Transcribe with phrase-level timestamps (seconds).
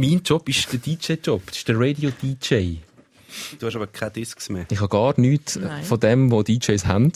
[0.00, 1.42] Mein Job ist der DJ-Job.
[1.46, 2.76] Das ist der Radio-DJ.
[3.58, 4.64] Du hast aber keine Discs mehr.
[4.70, 5.82] Ich habe gar nichts Nein.
[5.82, 7.10] von dem, was DJs haben.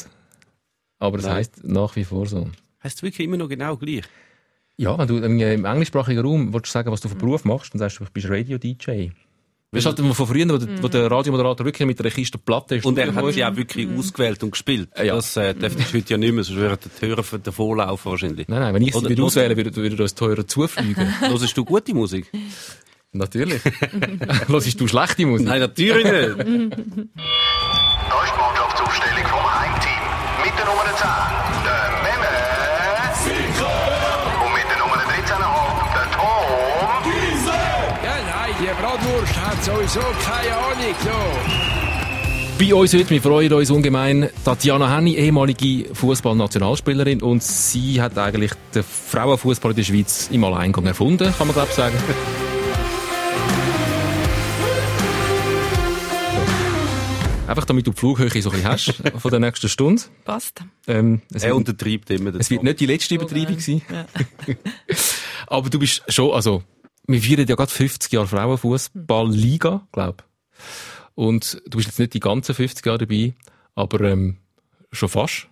[0.99, 2.51] Aber das heisst nach wie vor so.
[2.83, 4.03] Heißt es wirklich immer noch genau gleich?
[4.77, 7.73] Ja, wenn du im, im englischsprachigen Raum willst du sagen, was du für Beruf machst,
[7.73, 9.11] dann sagst du, ich bin Radio-DJ.
[9.75, 12.37] Weißt du halt immer von früher, wo, der, wo der Radiomoderator wirklich mit einer Kiste
[12.37, 12.85] Platte ist.
[12.85, 14.91] Und er hat sie auch wirklich ausgewählt und gespielt.
[14.95, 15.15] Äh, ja.
[15.15, 18.49] Das äh, dürfte ich heute ja nicht mehr, sonst würden die Hörer von davonlaufen wahrscheinlich.
[18.49, 21.07] Nein, nein, wenn ich sie oder- auswählen würde, würde uns teurer zufliegen.
[21.21, 22.31] Hörst du gute Musik?
[23.13, 23.63] Natürlich.
[24.47, 25.47] Hörst du schlechte Musik?
[25.47, 26.69] Nein, natürlich nicht.
[39.63, 40.95] sowieso keine Ahnung.
[41.03, 41.11] So.
[42.59, 48.53] Bei uns heute, wir freuen uns ungemein, Tatjana Henny, ehemalige Fußballnationalspielerin und sie hat eigentlich
[48.75, 51.97] den Frauenfußball in der Schweiz im Alleingang erfunden, kann man glaube ich sagen.
[57.49, 60.01] Einfach damit du die Flughöhe so ein bisschen hast von der nächsten Stunde.
[60.25, 60.63] Passt.
[60.87, 62.35] Ähm, es, Er untertreibt immer.
[62.37, 63.83] es wird nicht die letzte Übertreibung sein.
[63.93, 64.07] Ja.
[65.49, 66.63] Aber du bist schon, also,
[67.07, 70.25] wir feiern ja gerade 50 Jahre Frauenfußball-Liga, glaub.
[71.15, 73.35] Und du bist jetzt nicht die ganzen 50 Jahre dabei,
[73.75, 74.39] aber ähm,
[74.93, 75.49] schon fast.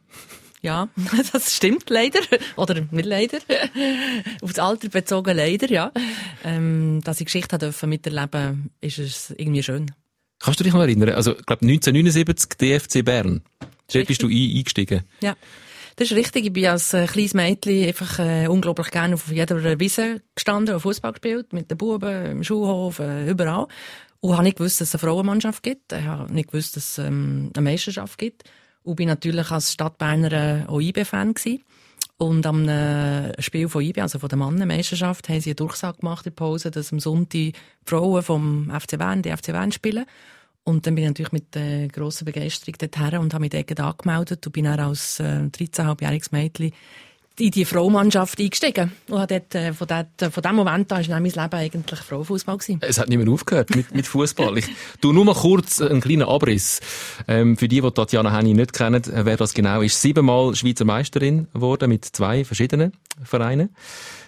[0.62, 0.88] Ja,
[1.32, 2.20] das stimmt leider.
[2.56, 3.38] Oder nicht leider.
[4.42, 5.92] Aufs Alter bezogen leider, ja.
[6.44, 9.90] Ähm, dass ich Geschichte dürfen miterleben, ist es irgendwie schön.
[10.38, 11.10] Kannst du dich noch erinnern?
[11.10, 13.42] Also, ich glaube 1979 DFC Bern.
[13.92, 15.02] Dort bist du ein, eingestiegen.
[15.22, 15.36] Ja.
[15.96, 16.46] Das ist richtig.
[16.46, 20.80] Ich bin als äh, kleines Mädchen einfach äh, unglaublich gerne auf jeder Wiese gestanden und
[20.80, 23.66] Fußball gespielt, mit den Buben, im Schulhof, äh, überall.
[24.20, 25.92] Und habe nicht gewusst, dass es eine Frauenmannschaft gibt.
[25.92, 28.44] Ich habe nicht gewusst, dass es ähm, eine Meisterschaft gibt.
[28.82, 31.62] Und bin natürlich als Stadtberner äh, auch IB-Fan gewesen.
[32.20, 36.26] Und am äh, Spiel von IB, also von der Mannenmeisterschaft, haben sie eine Durchsage gemacht
[36.26, 37.52] in Pause, dass am Sonntag die
[37.86, 40.04] Frauen vom FC Bern, die FC Bern spielen.
[40.70, 44.46] Und dann bin ich natürlich mit äh, grosser Begeisterung dorthin und habe mich dort angemeldet
[44.46, 46.72] und bin dann als äh, 13,5-jähriges Mädchen
[47.38, 48.92] in die Frauenmannschaft eingestiegen.
[49.08, 52.58] Und dort, äh, von, dort, von dem Moment an war mein Leben eigentlich Frauenfußball.
[52.58, 52.80] gewesen.
[52.82, 54.58] Es hat nicht mehr aufgehört mit, mit Fußball.
[54.58, 54.66] Ich
[55.00, 56.80] tu nur mal kurz einen kleinen Abriss.
[57.26, 60.00] Ähm, für die, die Tatjana Henny nicht kennen, äh, wer das genau ist.
[60.00, 62.92] Siebenmal Schweizer Meisterin geworden mit zwei verschiedenen
[63.22, 63.74] Vereinen.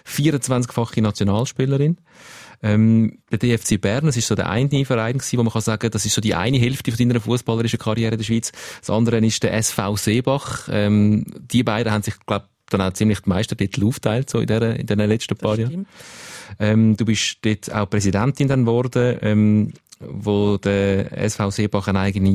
[0.07, 1.97] 24-fache Nationalspielerin.
[2.63, 5.91] Ähm, der DFC Bern, das ist so der eine Verein gewesen, wo man kann sagen,
[5.91, 8.51] das ist so die eine Hälfte von deiner fußballerischen Karriere in der Schweiz.
[8.79, 10.69] Das andere ist der SV Seebach.
[10.71, 14.79] Ähm, die beiden haben sich, glaube dann auch ziemlich die Meistertitel aufteilt, so in, der,
[14.79, 15.85] in den letzten paar Jahren.
[16.59, 22.29] Ähm, du bist dort auch Präsidentin dann geworden, ähm, wo der SV Seebach eine eigene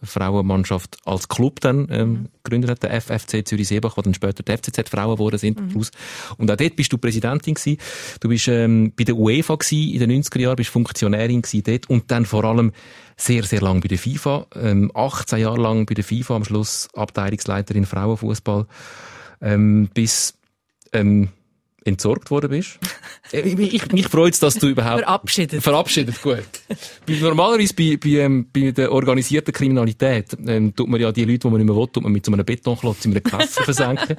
[0.00, 4.56] Fußball-Frauenmannschaft als Club dann ähm, gegründet hat, der FFC Zürich Seebach, wo dann später die
[4.56, 5.58] FCZ Frauen geworden sind.
[5.58, 5.90] daraus.
[6.36, 7.78] Und auch dort bist du Präsidentin gewesen.
[8.20, 11.90] Du bist ähm, bei der UEFA gewesen, in den 90er Jahren, bist Funktionärin gewesen dort
[11.90, 12.72] und dann vor allem
[13.16, 16.88] sehr, sehr lang bei der FIFA, ähm, 18 Jahre lang bei der FIFA, am Schluss
[16.94, 18.66] Abteilungsleiterin Frauenfußball,
[19.40, 20.34] ähm, bis
[20.92, 21.30] ähm,
[21.88, 22.78] entsorgt worden bist.
[23.30, 25.00] Äh, ich, ich, mich freut dass du überhaupt...
[25.00, 25.62] Verabschiedet.
[25.62, 26.38] Verabschiedet, gut.
[27.04, 31.40] bei, normalerweise bei, bei, ähm, bei der organisierten Kriminalität ähm, tut man ja die Leute,
[31.40, 34.16] die man nicht mehr will, tut man mit so einem Betonklotz in einem Kessel versenken.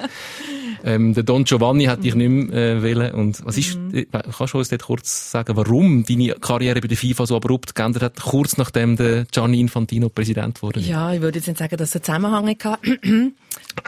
[0.83, 3.13] Ähm, der Don Giovanni hat dich nicht mehr äh, wollen.
[3.13, 6.97] Und was ist, äh, kannst du uns dort kurz sagen, warum deine Karriere bei der
[6.97, 10.79] FIFA so abrupt geändert hat, kurz nachdem der Gianni Infantino Präsident wurde?
[10.79, 13.31] Ja, ich würde jetzt nicht sagen, dass es einen Zusammenhang hatte.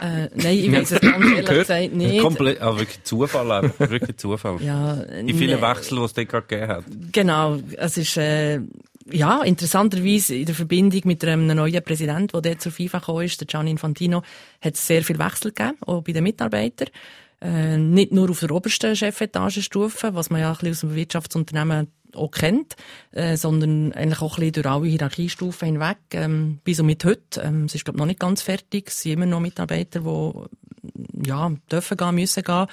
[0.00, 2.22] Äh, nein, ich weiß es ganz ehrlich gesagt nicht.
[2.22, 3.90] Komplett, aber wirklich Zufall, einfach.
[3.90, 4.60] wirklich Zufall.
[4.62, 5.66] Ja, Die vielen nee.
[5.66, 6.84] Wechsel, die es dort gerade gegeben hat.
[7.12, 8.60] Genau, es ist äh,
[9.10, 13.40] ja interessanterweise in der Verbindung mit einem neuen Präsident, der dort zur FIFA gekommen ist,
[13.40, 14.22] der Gianni Infantino,
[14.60, 16.88] hat es sehr viel Wechsel gegeben, auch bei den Mitarbeitern.
[17.40, 21.88] Äh, nicht nur auf der obersten Chefetagenstufe, was man ja ein bisschen aus dem Wirtschaftsunternehmen
[22.16, 22.76] auch kennt,
[23.12, 27.40] äh, sondern eigentlich auch ein bisschen durch alle Hierarchiestufen hinweg, ähm, bis und mit heute.
[27.42, 28.88] Ähm, es ist, glaube noch nicht ganz fertig.
[28.88, 32.66] Es sind immer noch Mitarbeiter, die ja, dürfen gehen, müssen gehen.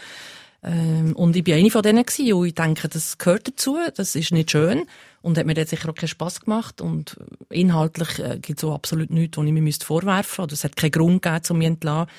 [0.62, 4.16] Ähm, und ich bin eine von denen gewesen, und ich denke, das gehört dazu, das
[4.16, 4.86] ist nicht schön
[5.22, 7.18] und hat mir dort sicher auch keinen Spass gemacht und
[7.50, 10.76] inhaltlich äh, gibt es auch absolut nichts, was ich mir müsste vorwerfen oder es hat
[10.76, 12.12] keinen Grund gegeben, um mich entlassen.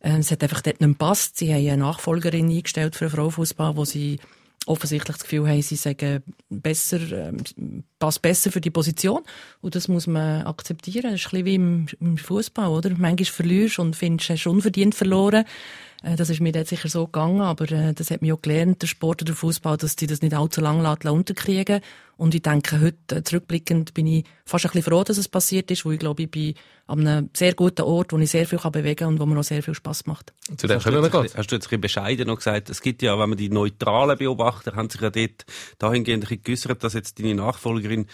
[0.00, 1.38] Äh, es hat einfach dort nicht gepasst.
[1.38, 4.18] Sie haben eine Nachfolgerin eingestellt für den Frauenfußball, wo sie
[4.66, 9.22] offensichtlich das Gefühl haben, sie sagen besser, ähm, passt besser für die Position.
[9.60, 11.12] Und das muss man akzeptieren.
[11.12, 12.90] Das ist ein bisschen wie im, im Fußball, oder?
[12.90, 15.44] Manchmal verlierst und findest, hast unverdient verloren.
[16.04, 18.82] Äh, das ist mir jetzt sicher so gegangen, aber äh, das hat mich auch gelernt,
[18.82, 21.80] der Sport oder der Fußball, dass die das nicht allzu lange unterkriegen
[22.16, 25.70] Und ich denke, heute äh, zurückblickend bin ich fast ein bisschen froh, dass es passiert
[25.70, 26.54] ist, weil ich glaube, ich bin
[26.86, 29.44] an einem sehr guten Ort, wo ich sehr viel bewegen kann und wo mir auch
[29.44, 30.34] sehr viel Spaß macht.
[30.56, 31.30] Zu dem kommen wir gerade.
[31.34, 34.18] Hast du jetzt ein bisschen bescheiden noch gesagt, es gibt ja, wenn man die neutralen
[34.18, 35.46] Beobachter haben sich ja dort
[35.78, 38.06] dahingehend ein bisschen geäussert, dass jetzt deine Nachfolgerin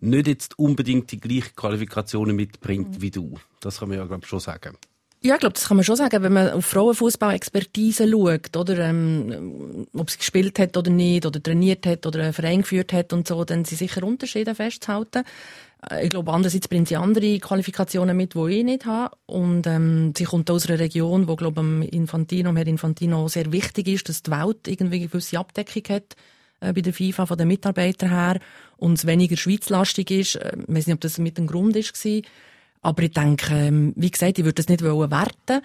[0.00, 3.02] nicht jetzt unbedingt die gleichen Qualifikationen mitbringt mhm.
[3.02, 3.34] wie du.
[3.60, 4.76] Das kann man ja, glaube ich, schon sagen.
[5.20, 9.86] Ja, ich glaube, das kann man schon sagen, wenn man auf Frauenfußball-Expertise schaut, oder, ähm,
[9.92, 13.26] ob sie gespielt hat oder nicht, oder trainiert hat, oder einen Verein geführt hat und
[13.26, 15.24] so, dann sind sicher Unterschiede festzuhalten.
[15.90, 19.16] Äh, ich glaube, andererseits bringt sie andere Qualifikationen mit, die ich nicht habe.
[19.26, 23.88] Und, ähm, sie kommt aus einer Region, wo, glaube ich, Infantino, Herr Infantino sehr wichtig
[23.88, 26.14] ist, dass die Welt irgendwie eine gewisse Abdeckung hat
[26.60, 28.40] äh, bei der FIFA von den Mitarbeitern her
[28.76, 30.36] und es weniger schweizlastig ist.
[30.36, 32.22] Äh, ich weiß nicht, ob das mit dem Grund war.
[32.82, 35.62] Aber ich denke, ähm, wie gesagt, ich würde das nicht werten.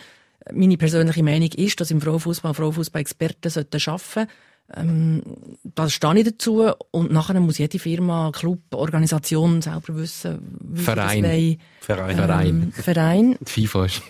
[0.52, 4.28] Meine persönliche Meinung ist, dass im Frauenfußball Frauenfußball-Experten arbeiten sollten.
[4.76, 5.22] Ähm,
[5.64, 6.72] da stehe ich dazu.
[6.92, 11.24] Und nachher muss jede Firma, Club, Organisation selber wissen, wie Verein.
[11.24, 11.58] Will.
[11.80, 12.10] Verein.
[12.10, 12.74] Ähm, Verein.
[12.74, 13.38] Verein.
[13.40, 14.02] Die FIFA ist.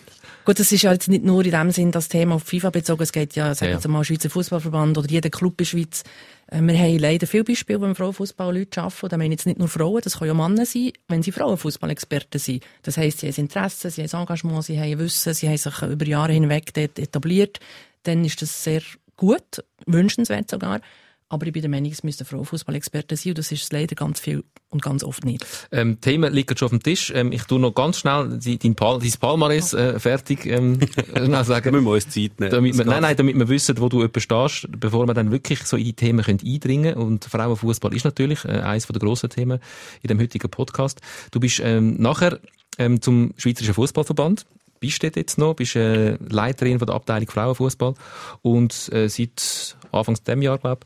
[0.46, 3.02] Gut, das ist ja jetzt nicht nur in dem Sinn das Thema auf FIFA bezogen.
[3.04, 6.04] Es geht ja, sagen wir ja, mal, Schweizer Fußballverband oder jeder Club in der Schweiz
[6.62, 9.10] wir haben leider viele Beispiele, wo im Frauenfußball Leute arbeiten.
[9.10, 12.64] Da meine jetzt nicht nur Frauen, das können ja Männer sein, wenn sie Frauenfußball-Experten sind.
[12.84, 16.06] Das heisst, sie haben Interesse, sie haben Engagement, sie haben Wissen, sie haben sich über
[16.06, 17.60] Jahre hinweg dort etabliert.
[18.04, 18.82] Dann ist das sehr
[19.18, 20.82] gut, wünschenswert sogar.
[21.34, 24.20] Aber ich bin der Meinung, es müssen Frauenfußball-Experten sein und das ist es leider ganz
[24.20, 25.44] viel und ganz oft nicht.
[25.72, 27.12] Ähm, Themen liegen schon auf dem Tisch.
[27.16, 30.80] Ähm, ich tue noch ganz schnell dein, Pal dein Palmares äh, fertig ähm,
[31.44, 31.72] sagen.
[31.72, 32.52] müssen wir uns Zeit nehmen.
[32.52, 35.64] Damit wir, nein, nein, damit wir wissen, wo du etwas stehst, bevor wir dann wirklich
[35.64, 37.08] so in die Themen können eindringen können.
[37.08, 39.60] Und Frauenfußball ist natürlich äh, eines der grossen Themen
[40.04, 41.02] in dem heutigen Podcast.
[41.32, 42.38] Du bist ähm, nachher
[42.78, 44.46] ähm, zum Schweizerischen Fußballverband
[44.84, 47.94] bist du jetzt noch, bist äh, Leiterin von der Abteilung Frauenfußball
[48.42, 50.82] und äh, seit Anfang dem Jahr, glaube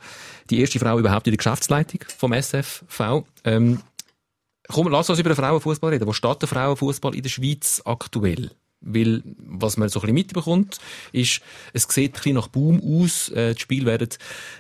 [0.51, 3.23] die erste Frau überhaupt in der Geschäftsleitung vom SFV.
[3.44, 3.81] Ähm,
[4.67, 6.07] komm, lass uns über den Frauenfußball reden.
[6.07, 8.51] Wo steht der Frauenfußball in der Schweiz aktuell?
[8.81, 10.77] Weil, was man so ein bisschen mitbekommt,
[11.12, 11.41] ist,
[11.74, 13.29] es sieht ein bisschen nach Boom aus.
[13.29, 14.09] Äh, die Spiele werden,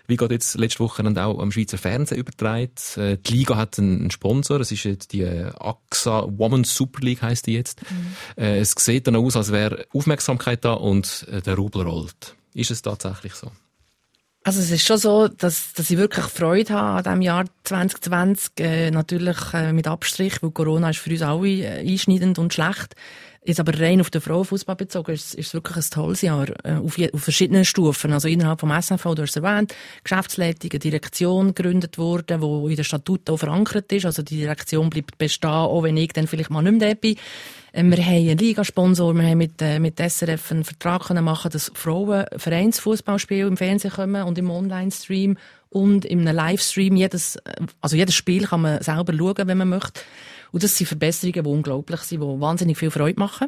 [0.07, 2.71] wie gerade jetzt letzte Woche auch am Schweizer Fernsehen übertragen.
[2.95, 4.59] Äh, die Liga hat einen Sponsor.
[4.59, 7.81] Es ist jetzt die äh, AXA Women's Super League heisst die jetzt.
[7.89, 8.43] Mhm.
[8.43, 12.35] Äh, es sieht dann aus, als wäre Aufmerksamkeit da und äh, der Rubel rollt.
[12.53, 13.51] Ist es tatsächlich so?
[14.47, 18.51] Also es ist schon so, dass, dass ich wirklich Freude habe an diesem Jahr 2020.
[18.61, 22.95] Äh, natürlich äh, mit Abstrich, weil Corona ist für uns alle äh, einschneidend und schlecht.
[23.43, 26.97] Jetzt aber rein auf den Frauenfußball bezogen, ist, ist wirklich ein tolles Jahr, äh, auf,
[26.97, 28.13] je, auf verschiedenen Stufen.
[28.13, 32.75] Also innerhalb vom SNV, du hast es erwähnt, Geschäftsleitung, eine Direktion gegründet worden, die in
[32.77, 34.05] den Statuten auch verankert ist.
[34.05, 37.17] Also die Direktion bleibt bestehen, auch wenn ich dann vielleicht mal nicht mehr da bin.
[37.77, 41.51] Äh, wir haben einen Ligasponsor, wir haben mit, äh, mit SRF einen Vertrag können machen,
[41.51, 45.37] dass Frauen Vereinsfußballspiele im Fernsehen kommen und im Online-Stream
[45.69, 50.01] und im Livestream jedes, äh, also jedes Spiel kann man selber schauen, wenn man möchte.
[50.51, 53.47] Und das sind Verbesserungen, die unglaublich sind, die wahnsinnig viel Freude machen.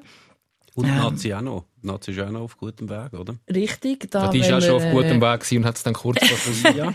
[0.76, 1.66] Und ähm, Nazi auch noch.
[1.81, 3.34] Nazi ist auch noch auf gutem Weg, oder?
[3.50, 4.12] Richtig.
[4.12, 6.20] Da die ist auch schon auf gutem Weg und hat es dann kurz
[6.76, 6.94] ja,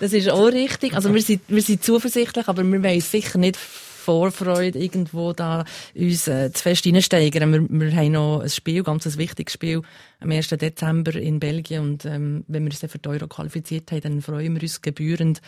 [0.00, 0.94] das ist auch richtig.
[0.94, 3.58] Also wir sind, wir sind zuversichtlich, aber wir wollen sicher nicht
[4.04, 5.64] Vorfreude irgendwo da
[5.94, 7.52] uns äh, zu fest reinsteigern.
[7.52, 9.82] Wir, wir haben noch ein Spiel, ganz ein wichtiges Spiel,
[10.20, 10.48] am 1.
[10.48, 14.22] Dezember in Belgien und ähm, wenn wir uns dann für die Euro qualifiziert haben, dann
[14.22, 15.40] freuen wir uns gebührend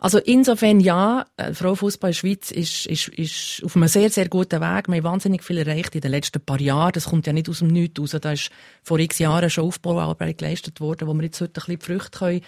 [0.00, 4.88] also insofern ja, äh, Frauenfußball Schweiz ist, ist, ist auf einem sehr, sehr guten Weg.
[4.88, 6.92] Wir haben wahnsinnig viel erreicht in den letzten paar Jahren.
[6.92, 8.16] Das kommt ja nicht aus dem Nichts raus.
[8.18, 8.50] Da ist
[8.82, 12.18] vor x Jahren schon Aufbauarbeit geleistet worden, wo wir jetzt heute ein bisschen die Früchte
[12.18, 12.40] können,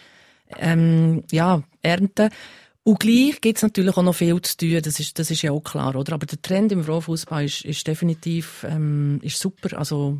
[0.58, 2.30] ähm, ja, ernten
[2.84, 5.52] und gleich gibt es natürlich auch noch viel zu tun, das ist, das ist ja
[5.52, 6.14] auch klar, oder?
[6.14, 9.78] Aber der Trend im Frauenfußball ist, ist definitiv ähm, ist super.
[9.78, 10.18] Also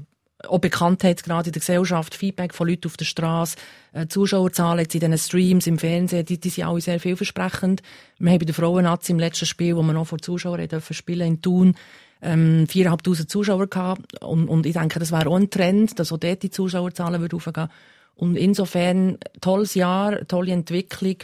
[0.48, 3.56] auch Bekanntheit gerade in der Gesellschaft, Feedback von Leuten auf der Straße,
[3.92, 7.82] äh, Zuschauerzahlen jetzt in diesen Streams, im Fernsehen, die, die sind alle sehr vielversprechend.
[8.18, 11.26] Wir haben bei der Frauennazi im letzten Spiel, wo wir noch vor Zuschauern dürfen spielen
[11.26, 11.74] in Thun,
[12.20, 14.22] ähm, 4'500 Zuschauer gehabt.
[14.22, 17.36] Und, und ich denke, das wäre auch ein Trend, dass auch dort die Zuschauerzahlen würden
[17.36, 17.68] aufgehen.
[18.14, 21.16] Und insofern, tolles Jahr, tolle Entwicklung.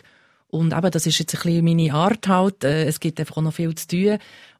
[0.48, 2.64] Und eben, das ist jetzt ein bisschen meine Art halt.
[2.64, 4.18] Äh, es gibt einfach auch noch viel zu tun.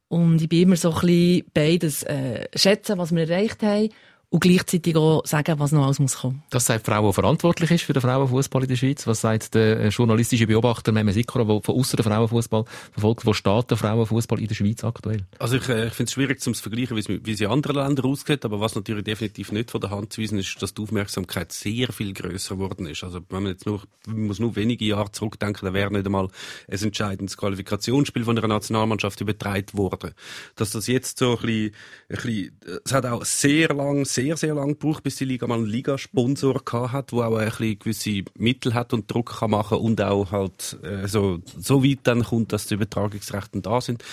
[0.09, 3.90] Und ich bin immer so ein bisschen beides, äh, schätzen, was wir erreicht haben
[4.30, 6.42] und gleichzeitig auch sagen, was noch alles muss kommen.
[6.50, 9.06] Das sagt die Frau, die verantwortlich ist für den Frauenfußball in der Schweiz.
[9.06, 13.25] Was sagt der äh, journalistische Beobachter Mehmet Sikora, der von außen den Frauenfußball verfolgt?
[13.25, 15.25] Wo steht der Frauenfußball in der Schweiz aktuell?
[15.38, 18.44] Also ich, äh, ich finde es schwierig zu vergleichen, wie es in anderen Ländern aussieht,
[18.44, 21.90] aber was natürlich definitiv nicht von der Hand zu weisen ist, dass die Aufmerksamkeit sehr
[21.90, 23.04] viel größer geworden ist.
[23.04, 26.28] Also wenn man jetzt nur, man muss nur wenige Jahre zurückdenken, da wäre nicht einmal
[26.70, 30.12] ein entscheidendes Qualifikationsspiel von einer Nationalmannschaft übertragen worden.
[30.54, 31.75] Dass das jetzt so ein bisschen,
[32.11, 35.59] ein bisschen es hat auch sehr lang, sehr, sehr lange gebraucht, bis die Liga mal
[35.59, 40.33] einen Ligasponsor hat, der auch ein gewisse Mittel hat und Druck kann machen und auch
[40.33, 44.05] halt äh, so, so weit dann kommt, dass die Übertragungsrechte da sind.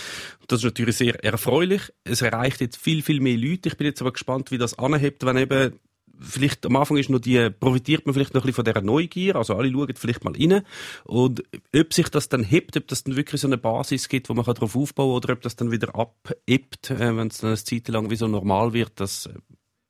[0.47, 1.81] Das ist natürlich sehr erfreulich.
[2.03, 3.69] Es erreicht jetzt viel, viel mehr Leute.
[3.69, 5.79] Ich bin jetzt aber gespannt, wie das anhebt, wenn eben
[6.19, 9.35] vielleicht am Anfang ist noch die, profitiert man vielleicht noch ein bisschen von dieser Neugier,
[9.35, 10.63] also alle schauen vielleicht mal rein
[11.03, 11.43] und
[11.75, 14.45] ob sich das dann hebt, ob das dann wirklich so eine Basis gibt, wo man
[14.45, 17.87] darauf aufbauen kann oder ob das dann wieder abebbt, äh, wenn es dann eine Zeit
[17.89, 19.29] lang wie so normal wird, das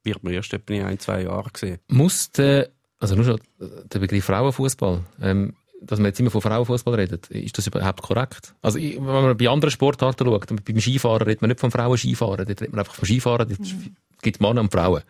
[0.05, 1.79] wird man erst etwa in ein, zwei Jahren sehen.
[1.87, 2.69] Muss der,
[2.99, 7.57] also nur schon der Begriff Frauenfußball, ähm, dass man jetzt immer von Frauenfußball redet, ist
[7.57, 8.55] das überhaupt korrekt?
[8.61, 12.49] Also, wenn man bei anderen Sportarten schaut, beim Skifahren redet man nicht von Frauen-Skifahren, dort
[12.49, 13.95] redet man einfach vom Skifahren, dort mhm.
[14.21, 15.01] gibt Männer und Frauen.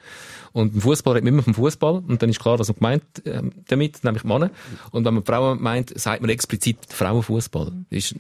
[0.52, 3.26] Und im Fußball redet man immer vom Fußball und dann ist klar, was man gemeint
[3.26, 4.52] äh, damit, nämlich Männer.
[4.92, 7.72] Und wenn man Frauen meint, sagt man explizit Frauenfußball.
[7.90, 8.16] Ist,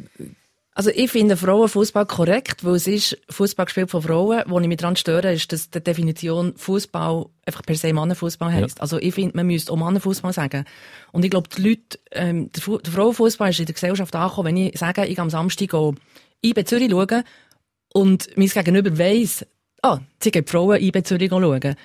[0.77, 4.43] also ich finde Frauenfußball korrekt, weil es ist Fußball gespielt von Frauen.
[4.47, 8.79] Wo ich mich daran störe, ist, dass die Definition Fußball einfach per se Mannenfußball heisst.
[8.79, 8.81] Ja.
[8.81, 10.65] Also ich finde, man müsste auch Mannenfußball sagen.
[11.13, 14.47] Und ich glaube, die Leute, ähm, der, Fu der Frauenfußball ist in der Gesellschaft angekommen,
[14.47, 15.73] wenn ich sage, ich gehe am Samstag
[16.43, 17.23] IB Zürich schauen
[17.93, 19.45] und mein Gegenüber weiss,
[19.81, 21.75] ah, sie gehen Frauen IB Zürich schauen.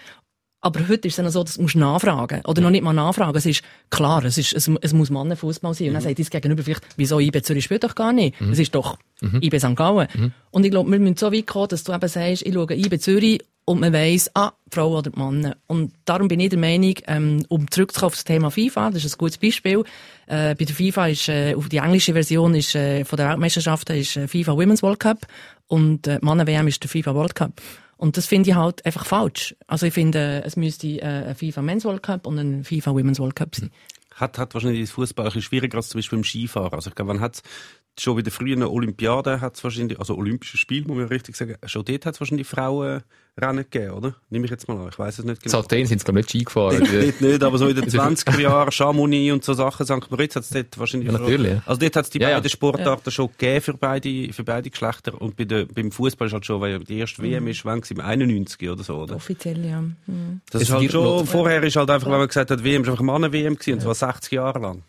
[0.63, 2.49] Aber heute ist es dann so, dass du nachfragen musst.
[2.49, 3.37] Oder noch nicht mal nachfragen.
[3.37, 5.89] Es ist klar, es, ist, es, es muss Mannenfußball sein.
[5.89, 6.09] Und dann mhm.
[6.09, 8.39] sagt dein Gegenüber vielleicht, wieso IB Zürich spielt doch gar nicht.
[8.41, 8.53] Mhm.
[8.53, 9.41] Es ist doch mhm.
[9.41, 9.75] IB St.
[9.75, 10.09] Gallen.
[10.15, 10.33] Mhm.
[10.51, 12.99] Und ich glaube, wir müssen so weit kommen, dass du eben sagst, ich schaue IB
[12.99, 15.55] Zürich und man weiss, ah, Frau oder Mann.
[15.67, 19.15] Und darum bin ich der Meinung, ähm, um zurückzukommen auf das Thema FIFA, das ist
[19.15, 19.85] ein gutes Beispiel.
[20.27, 23.97] Äh, bei der FIFA ist, äh, auf die englische Version ist, äh, von der Weltmeisterschaften
[23.97, 25.27] ist äh, FIFA Women's World Cup
[25.69, 27.53] und äh, Mannen-WM ist der FIFA World Cup.
[28.01, 29.55] Und das finde ich halt einfach falsch.
[29.67, 33.21] Also ich finde, es müsste äh, ein FIFA Men's World Cup und ein FIFA Women's
[33.21, 33.71] World Cup sein.
[34.15, 36.73] Hat, hat wahrscheinlich das Fußball ein bisschen schwieriger als zum Beispiel im Skifahren.
[36.73, 37.43] Also ich glaube, man hat
[38.03, 41.57] schon bei der frühen Olympiade hat es wahrscheinlich, also Olympische Spiel, muss man richtig sagen,
[41.67, 43.03] schon dort hat es wahrscheinlich Frauen
[43.41, 44.15] Rennen gegeben, oder?
[44.29, 44.89] Nehme ich jetzt mal an.
[44.89, 45.61] Ich weiß es nicht genau.
[45.61, 46.83] Athen sind es, glaube ich, nicht Ski gefahren.
[46.83, 50.11] nicht, nicht, aber so in den 20er Jahren, Chamonix und so Sachen, St.
[50.11, 51.53] Moritz hat es dort wahrscheinlich ja, natürlich.
[51.53, 52.49] Schon, also dort hat es die ja, beiden ja.
[52.49, 53.11] Sportarten ja.
[53.11, 56.61] schon gegeben für beide, für beide Geschlechter und bei der, beim Fußball ist halt schon,
[56.61, 57.27] weil die erste mhm.
[57.27, 59.17] WM ist, wann im 91 oder so, oder?
[59.17, 59.81] Offiziell, ja.
[59.81, 60.41] Mhm.
[60.51, 62.89] Das, das ist halt schon, vorher ist halt einfach, wenn man gesagt hat, WM ist
[62.89, 64.83] einfach Mannen-WM gewesen, und zwar 60 Jahre lang.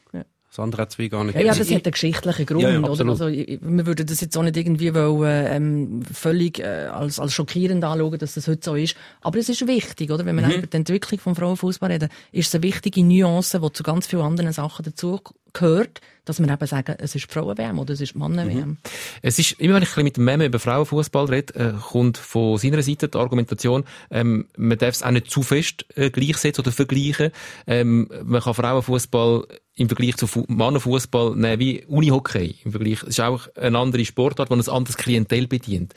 [0.51, 0.57] Ja.
[0.57, 1.35] Das andere hat wie gar nicht.
[1.35, 3.07] Ja, ja, das hat einen geschichtlichen Grund, ja, ja, oder?
[3.07, 7.83] Also, wir würden das jetzt auch nicht irgendwie wollen, ähm, völlig äh, als, als schockierend
[7.85, 8.95] anschauen, dass das heute so ist.
[9.21, 10.25] Aber es ist wichtig, oder?
[10.25, 10.51] Wenn wir mhm.
[10.51, 14.23] über die Entwicklung vom Frauenfußball reden, ist es eine wichtige Nuance, die zu ganz vielen
[14.23, 15.21] anderen Sachen dazu
[15.53, 18.69] gehört, dass wir eben sagen, es ist Frauen-WM oder es ist Mannen-WM.
[18.69, 18.77] Mhm.
[19.21, 22.81] Es ist, immer wenn ich mit dem Meme über Frauenfußball rede, äh, kommt von seiner
[22.83, 27.31] Seite die Argumentation, ähm, man darf es auch nicht zu fest äh, gleichsetzen oder vergleichen.
[27.65, 32.55] Ähm, man kann Frauenfußball im Vergleich zu Mannenfußball nehmen wie Unihockey.
[32.65, 35.93] Im Vergleich, es ist auch eine andere Sportart, die ein anderes Klientel bedient.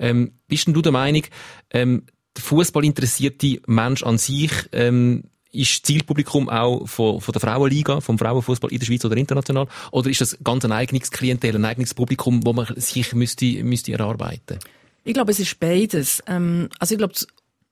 [0.00, 1.22] Ähm, bist denn du der Meinung,
[1.70, 2.04] ähm,
[2.36, 5.24] der Fußball interessierte Mensch an sich, ähm,
[5.58, 9.66] ist Zielpublikum auch von, von der Frauenliga, vom Frauenfußball in der Schweiz oder international?
[9.90, 13.92] Oder ist das ganz ein eigenes Klientel, ein eigenes Publikum, wo man sich müsste, müsste
[13.92, 14.58] erarbeiten?
[15.04, 16.22] Ich glaube, es ist beides.
[16.26, 17.26] Ähm, also ich glaube, das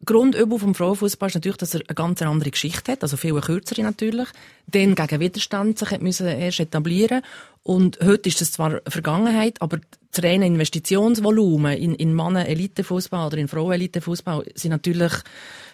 [0.05, 3.83] Grundübel vom Frauenfußball ist natürlich, dass er eine ganz andere Geschichte hat, also viel kürzere
[3.83, 4.29] natürlich.
[4.67, 7.23] Dann gegen Widerstand sich müssen erst etablieren
[7.63, 9.81] und heute ist das zwar Vergangenheit, aber
[10.13, 15.13] das reine Investitionsvolumen in, in Mannen-Elitefußball oder in Frauen-Elitefußball sind natürlich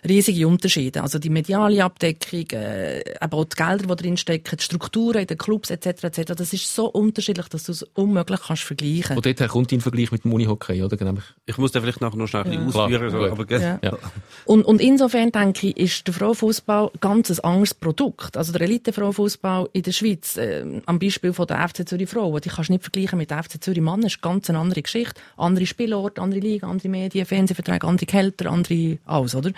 [0.08, 1.02] riesige Unterschiede.
[1.02, 5.26] Also die mediale Abdeckung, äh, aber auch die Gelder, die drin stecken, die Strukturen in
[5.26, 6.04] den Clubs etc.
[6.04, 6.34] etc.
[6.36, 9.16] Das ist so unterschiedlich, dass du es unmöglich kannst vergleichen.
[9.16, 10.96] Und dort kommt in Vergleich mit dem Unihockey, oder?
[10.96, 11.14] Genau.
[11.46, 12.66] Ich muss da vielleicht nachher noch schnell ja.
[12.66, 13.10] ausführen.
[13.10, 13.78] So, aber, ja.
[13.82, 13.98] ja.
[14.44, 18.36] Und, und insofern denke ich, ist der Frauenfußball ganz ein anderes Produkt.
[18.36, 22.48] Also der Elite-Frauenfußball in der Schweiz, äh, am Beispiel von der FC Zürich Frauen, die
[22.48, 24.00] kannst du nicht vergleichen mit der FC Zürich Mann.
[24.00, 25.20] Das ist ganz eine andere Geschichte.
[25.36, 29.52] Andere Spielorte, andere Liga, andere Medien, Fernsehverträge, andere Kälter, andere alles, oder?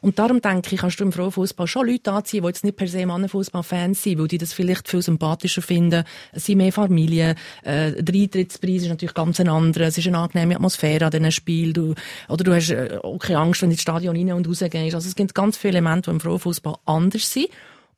[0.00, 2.88] Und darum denke ich, kannst du im Frauenfußball schon Leute anziehen, die jetzt nicht per
[2.88, 6.04] se Mannenfußball-Fans sind, weil die das vielleicht viel sympathischer finden.
[6.32, 7.36] Es sind mehr Familien.
[7.62, 9.86] Äh, der Eintrittspreis ist natürlich ganz ein anderer.
[9.86, 11.72] Es ist eine angenehme Atmosphäre an diesen Spielen.
[11.72, 11.94] Du,
[12.28, 14.94] oder du hast äh, auch keine Angst, wenn du ins Stadion rein und raus gehst.
[14.94, 17.48] Also es gibt ganz viele Elemente, die im Frauenfußball anders sind.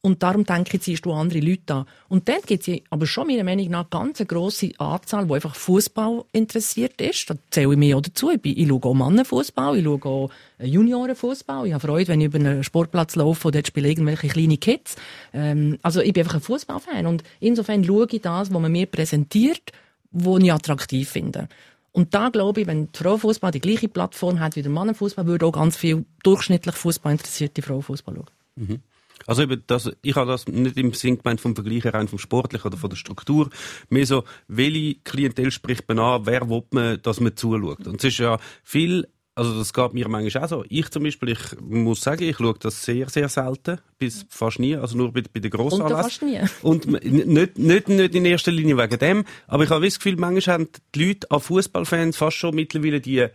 [0.00, 1.86] Und darum denke ich, ziehst du andere Leute an.
[2.08, 5.56] Und dann gibt es aber schon meiner Meinung nach ganz eine grosse Anzahl, die einfach
[5.56, 7.28] Fußball interessiert ist.
[7.28, 8.30] Da zähle ich mich auch dazu.
[8.30, 11.66] Ich, bin, ich schaue auch Mannenfußball, ich schaue auch Juniorenfußball.
[11.66, 14.94] Ich habe Freude, wenn ich über einen Sportplatz laufe und dort spielen irgendwelche kleine Kids.
[15.32, 17.06] Ähm, also ich bin einfach ein Fußballfan.
[17.06, 19.72] Und insofern schaue ich das, was man mir präsentiert,
[20.12, 21.48] was ich attraktiv finde.
[21.90, 25.46] Und da glaube ich, wenn die Frauenfußball die gleiche Plattform hat wie der Mannenfußball, würde
[25.46, 28.26] auch ganz viel durchschnittlich Fußball interessierte Frauenfußball schauen.
[28.54, 28.80] Mhm.
[29.28, 32.66] Also eben, das, ich habe das nicht im Sinn gemeint vom Vergleich rein vom Sportlichen
[32.66, 33.50] oder von der Struktur.
[33.90, 37.86] Mehr so, welche Klientel spricht man an, wer will man, dass man zuschaut.
[37.86, 40.64] Und es ist ja viel Also das geht mir manchmal auch so.
[40.68, 44.74] Ich zum Beispiel, ich muss sagen, ich schaue das sehr, sehr selten, bis fast nie,
[44.74, 46.40] also nur bei, bei den grossen Und fast nie.
[46.62, 50.54] Und nicht, nicht, nicht in erster Linie wegen dem, aber ich habe das Gefühl, manchmal
[50.54, 53.28] haben die Leute an Fußballfans fast schon mittlerweile die,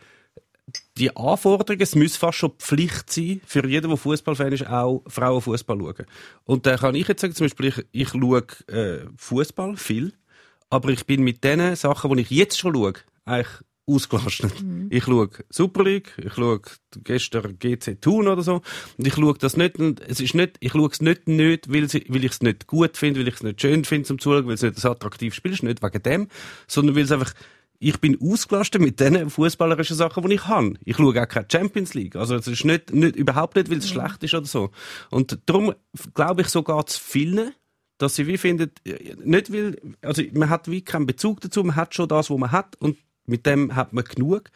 [0.97, 5.77] die Anforderungen, es muss fast schon Pflicht sein, für jeden, der Fußballfan ist, auch Frauenfußball
[5.79, 6.05] schauen.
[6.45, 10.13] Und da kann ich jetzt sagen, zum Beispiel, ich, ich schaue äh, Fußball viel,
[10.69, 12.93] aber ich bin mit den Sachen, die ich jetzt schon schaue,
[13.25, 14.53] eigentlich ausgelastet.
[14.89, 16.61] Ich schaue Super League, ich schaue
[17.03, 18.61] gestern GC Thun oder so,
[18.97, 22.23] und ich schaue das nicht, es ist nicht, ich schaue es nicht, nicht weil, weil
[22.23, 24.61] ich es nicht gut finde, weil ich es nicht schön finde zum Zuschauen, weil es
[24.61, 26.27] nicht ein attraktives Spiel ist, nicht wegen dem,
[26.67, 27.33] sondern weil es einfach,
[27.79, 30.73] ich bin ausgelastet mit den fußballerischen Sachen, die ich habe.
[30.85, 32.15] Ich schaue auch keine Champions League.
[32.15, 34.71] Also es ist nicht, nicht überhaupt nicht, weil es schlecht ist oder so.
[35.09, 35.73] Und darum
[36.13, 37.53] glaube ich, so geht es vielen,
[37.97, 38.71] dass sie wie finden,
[39.23, 42.51] nicht weil, also man hat wie keinen Bezug dazu, man hat schon das, was man
[42.51, 44.49] hat und mit dem hat man genug.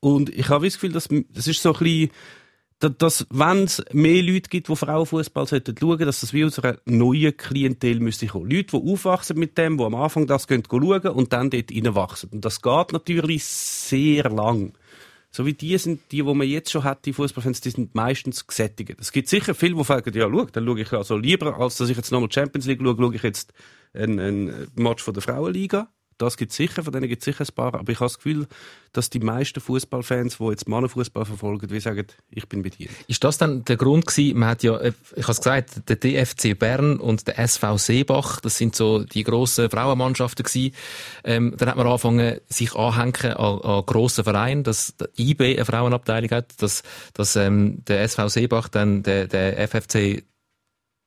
[0.00, 2.10] Und ich habe das Gefühl, dass, das ist so ein bisschen,
[2.78, 6.78] dass, wenn es mehr Leute gibt, die Frauenfußball sollten schauen, dass das wie aus einer
[6.84, 8.50] neuen Klientel müsste kommen.
[8.50, 12.30] Leute, die aufwachsen mit dem, die am Anfang das gehen schauen und dann dort reinwachsen.
[12.32, 14.74] Und das geht natürlich sehr lang.
[15.30, 18.46] So wie die sind, die, die man jetzt schon hat, die Fußballfans, die sind meistens
[18.46, 18.96] gesättigt.
[19.00, 21.90] Es gibt sicher viele, die sagen, ja, schau, dann schaue ich also lieber, als dass
[21.90, 23.52] ich jetzt nochmal Champions League schaue, schaue ich jetzt
[23.92, 25.88] ein, ein Match von der Frauenliga.
[26.18, 27.74] Das gibt sicher, von denen gibt sicher ein paar.
[27.74, 28.46] Aber ich habe das Gefühl,
[28.92, 32.88] dass die meisten Fußballfans, die jetzt Mannenfußball verfolgen, wie sagen, ich bin bei dir.
[33.06, 34.38] Ist das dann der Grund gewesen?
[34.38, 38.40] Man hat ja, äh, ich habe es gesagt, der DFC Bern und der SV Seebach,
[38.40, 40.74] das sind so die grossen Frauenmannschaften gewesen.
[41.24, 46.30] Ähm, dann hat man angefangen, sich anhängen an, an grossen Vereinen, dass IB eine Frauenabteilung
[46.30, 46.82] hat, dass,
[47.12, 50.24] dass ähm, der SV Seebach dann der, der FFC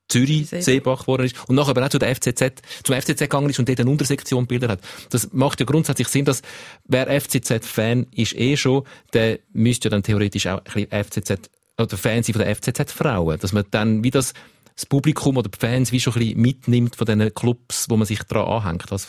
[0.09, 1.01] Zürich Seebach.
[1.01, 3.79] Geworden ist und nachher aber auch zu der FCZ, zum FCZ gegangen ist und dort
[3.79, 4.81] eine Untersektion gebildet hat.
[5.11, 6.41] Das macht ja grundsätzlich Sinn, dass
[6.85, 11.97] wer FCZ-Fan ist eh schon, der müsste ja dann theoretisch auch ein bisschen FCZ oder
[11.97, 13.39] Fan sein von der FCZ-Frauen.
[13.39, 14.33] Dass man dann wie das,
[14.75, 18.05] das Publikum oder die Fans wie schon ein bisschen mitnimmt von diesen Clubs, wo man
[18.05, 19.07] sich daran anhängt als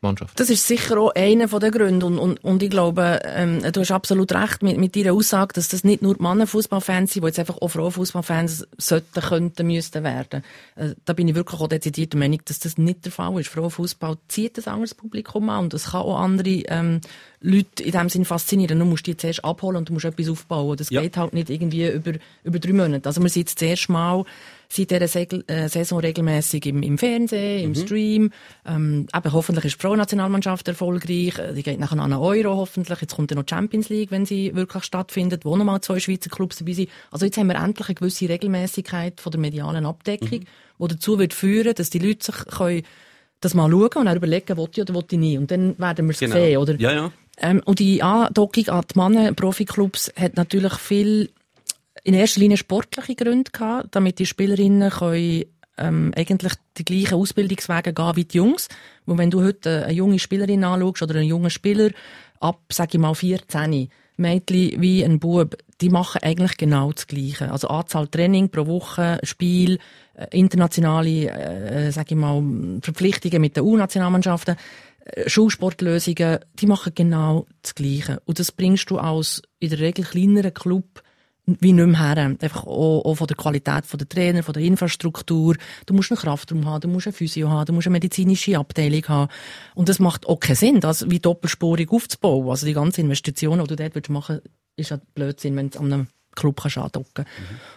[0.00, 0.38] Frauenmannschaft.
[0.40, 2.06] Das ist sicher auch einer der Gründe.
[2.06, 5.68] Und, und, und ich glaube, ähm, du hast absolut recht mit, mit deiner Aussage, dass
[5.68, 10.42] das nicht nur die Mannenfußballfans sind, die jetzt einfach auch Frauenfußballfans sollten, könnten, müssten werden.
[10.76, 13.48] Äh, da bin ich wirklich auch dezidiert der Meinung, dass das nicht der Fall ist.
[13.48, 17.00] Frauenfußball zieht ein anderes Publikum an und es kann auch andere ähm,
[17.40, 18.78] Leute in dem Sinn faszinieren.
[18.78, 20.76] Du musst die zuerst abholen und du musst etwas aufbauen.
[20.76, 21.00] Das Ja.
[21.02, 22.12] geht halt nicht irgendwie über,
[22.44, 23.08] über drei Monate.
[23.08, 24.24] Also wir sind jetzt das erste Mal
[24.72, 28.30] seit dieser Segel, äh, Saison regelmäßig im, im Fernsehen, im Stream.
[28.64, 31.38] Ähm, eben, hoffentlich ist die Frauennationalmannschaft erfolgreich.
[31.38, 33.00] Äh, Die geht nachher an einen Euro hoffentlich.
[33.00, 36.30] Jetzt kommt dann noch die Champions League, wenn sie wirklich stattfindet, wo nochmal zwei Schweizer
[36.30, 36.88] Clubs dabei sind.
[37.10, 40.40] Also jetzt haben wir endlich eine gewisse Regelmäßigkeit von der medialen Abdeckung,
[40.78, 42.82] die dazu wird führen, dass die Leute sich können
[43.40, 45.38] das mal schauen und dann überlegen, will ich oder will ich nicht.
[45.38, 46.34] Und dann werden wir es Genau.
[46.36, 46.74] sehen, oder?
[46.78, 47.12] Ja, ja.
[47.38, 51.30] Ähm, und die Andockung an die Mannen-Profiklubs hat natürlich viel,
[52.04, 55.44] in erster Linie sportliche Gründe gehabt, damit die Spielerinnen können,
[55.78, 58.68] ähm, eigentlich die gleichen Ausbildungswege gehen wie die Jungs.
[59.06, 61.90] Und wenn du heute eine junge Spielerin anschaust oder einen jungen Spieler
[62.38, 67.50] ab, sag ich mal, 14, Mädchen wie ein Bub, die machen eigentlich genau das Gleiche.
[67.50, 69.78] Also Anzahl Training pro Woche, Spiel,
[70.14, 72.42] äh, internationale, äh, sag ich mal,
[72.82, 74.56] Verpflichtungen mit den U-Nationalmannschaften.
[75.04, 78.20] Äh, Schulsportlösungen, die machen genau das Gleiche.
[78.26, 81.02] Und das bringst du als in der Regel kleineren Club
[81.60, 82.36] wie nicht mehr her.
[82.40, 85.56] Einfach auch, auch von der Qualität der Trainer, von der Infrastruktur.
[85.86, 89.06] Du musst einen Kraftraum haben, du musst eine Physio haben, du musst eine medizinische Abteilung
[89.08, 89.30] haben.
[89.74, 92.48] Und das macht auch keinen Sinn, das wie doppelspurig aufzubauen.
[92.48, 94.40] Also die ganze Investition, die du dort willst machen
[94.76, 97.24] ist ja Blödsinn, wenn du an einem Club kannst andocken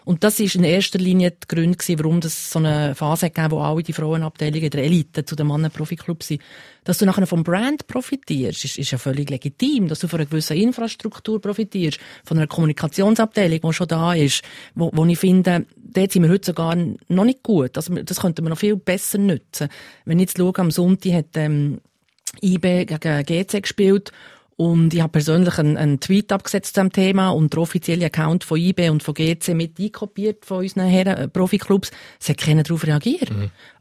[0.06, 3.52] Und das ist in erster Linie der Grund gewesen, warum das so eine Phase gegeben
[3.52, 6.42] wo alle die Frauenabteilungen der Elite zu den Mannen-Profiklubs sind.
[6.84, 9.88] Dass du nachher vom Brand profitierst, ist, ist ja völlig legitim.
[9.88, 14.44] Dass du von einer gewissen Infrastruktur profitierst, von einer Kommunikationsabteilung, die schon da ist,
[14.76, 17.78] wo, wo ich finde, dort sind wir heute sogar noch nicht gut.
[17.78, 19.70] Also, das könnten wir noch viel besser nutzen.
[20.06, 21.80] Wenn ich jetzt schaue, am Sonntag hat, ähm,
[22.42, 24.12] IB gegen GC gespielt
[24.56, 28.44] und ich habe persönlich einen, einen Tweet abgesetzt zu dem Thema und der offizielle Account
[28.44, 31.92] von IB und von GC mit einkopiert von unseren Herren äh, Profiklubs.
[32.20, 33.32] Es hat keiner darauf reagiert.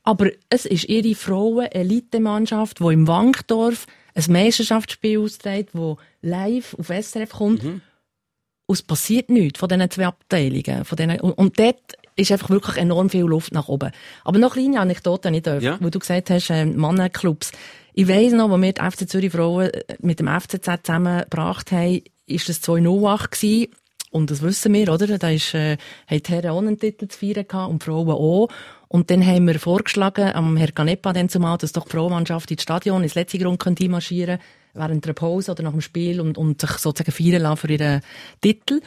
[0.03, 7.31] Aber es ist ihre Frauen-Elitemannschaft, die im Wankdorf ein Meisterschaftsspiel austrägt, wo live auf SRF
[7.31, 7.63] kommt.
[7.65, 10.85] Und es passiert nichts von diesen zwei Abteilungen.
[10.85, 11.81] Von diesen, und, und dort
[12.17, 13.91] ist einfach wirklich enorm viel Luft nach oben.
[14.25, 15.79] Aber noch eine kleine Anekdote nicht Ja.
[15.81, 17.53] wo du gesagt hast, äh, Mannenclubs.
[17.95, 22.03] Ich weiss noch, als wir die FC Zürich Frauen äh, mit dem FCZ zusammengebracht haben,
[22.27, 23.73] ist das 2008 gewesen.
[24.11, 25.19] Und das wissen wir, oder?
[25.19, 25.77] Da ist, äh,
[26.07, 28.49] haben die Herren auch einen Titel zu feiern gehabt und die Frauen auch.
[28.89, 32.63] Und dann haben wir vorgeschlagen, am Herr Canepa dann zumal, dass doch die Frauenmannschaft ins
[32.63, 34.39] Stadion, ins letzte Grund könnte einmarschieren.
[34.75, 38.01] während der Pause oder nach dem Spiel und, und sich sozusagen feiern lassen für ihren
[38.41, 38.81] Titel.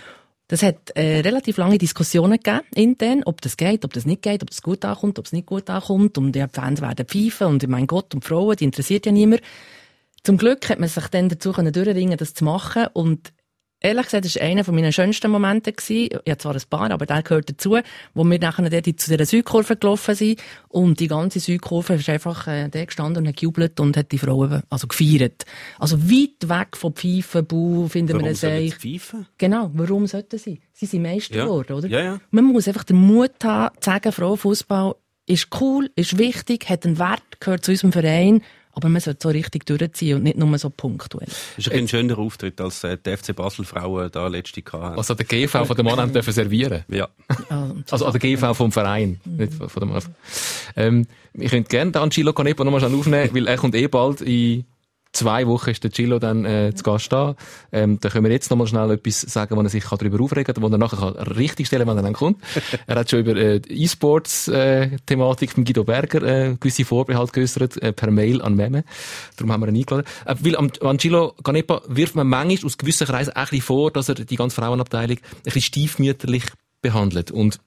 [0.48, 4.44] Das hat äh, relativ lange Diskussionen gegeben, intern, ob das geht, ob das nicht geht,
[4.44, 6.18] ob das gut ankommt, ob es nicht gut ankommt.
[6.20, 9.42] Und die Fans werden pfeifen und mein Gott, und Frauen, die interessiert ja niemand.
[10.24, 12.88] Zum Glück hat man sich dann dazu können durchringen, das zu machen.
[12.94, 13.34] Und
[13.86, 15.72] ehrlich gesagt, das war einer meiner schönsten Momente.
[15.72, 16.10] Gewesen.
[16.26, 17.78] Ich habe zwar ein paar, aber der gehört dazu,
[18.14, 20.42] wo wir nachher dort zu dieser Südkurve gelaufen sind.
[20.70, 24.18] Und die ganze Südkurve ist einfach äh, da gestanden und hat gejubelt und hat die
[24.18, 25.46] Frauen also gefeiert.
[25.80, 28.76] Also weit weg von Pfeifen, Bu, finden Warum wir es eigentlich.
[28.76, 29.28] pfeifen?
[29.38, 30.60] Genau, warum sollten sie?
[30.74, 31.46] Sie sind Meister Ja.
[31.46, 31.88] geworden, oder?
[31.88, 32.20] Ja, ja.
[32.32, 34.96] Man muss einfach den Mut haben, zu sagen, Frauenfußball
[35.28, 38.42] ist cool, ist wichtig, hat einen Wert, gehört zu unserem Verein,
[38.76, 41.28] aber man sollte so richtig durchziehen und nicht nur so punktuell.
[41.28, 44.98] Das ist ein, ein schöner Auftritt, als äh, die FC Basel Frauen da letzte hatten.
[44.98, 46.84] Also der GV von dem Mann haben dürfen servieren.
[46.90, 47.08] Ja.
[47.50, 50.04] Ja, Also der GV vom Verein, nicht von von dem Mann.
[50.76, 54.66] Ähm, ich könnte gerne den Angelo Canepa nochmal aufnehmen, weil er kommt eh bald in
[55.16, 57.36] zwei Wochen ist der Gillo dann äh, zu Gast da.
[57.72, 60.54] Ähm, da können wir jetzt nochmal schnell etwas sagen, wo er sich kann darüber aufregen
[60.54, 62.42] kann, wo er nachher kann richtig stellen wenn er dann kommt.
[62.88, 67.94] er hat schon über äh, die E-Sports-Thematik von Guido Berger äh, gewisse Vorbehalte geäußert, äh,
[67.94, 68.84] per Mail an Meme.
[69.38, 70.06] Darum haben wir ihn eingeladen.
[70.26, 73.92] Äh, weil am Angelo Canepa wirft man manchmal aus gewissen Kreisen auch ein bisschen vor,
[73.92, 76.44] dass er die ganze Frauenabteilung ein bisschen stiefmütterlich
[76.82, 77.32] behandelt.
[77.32, 77.60] Und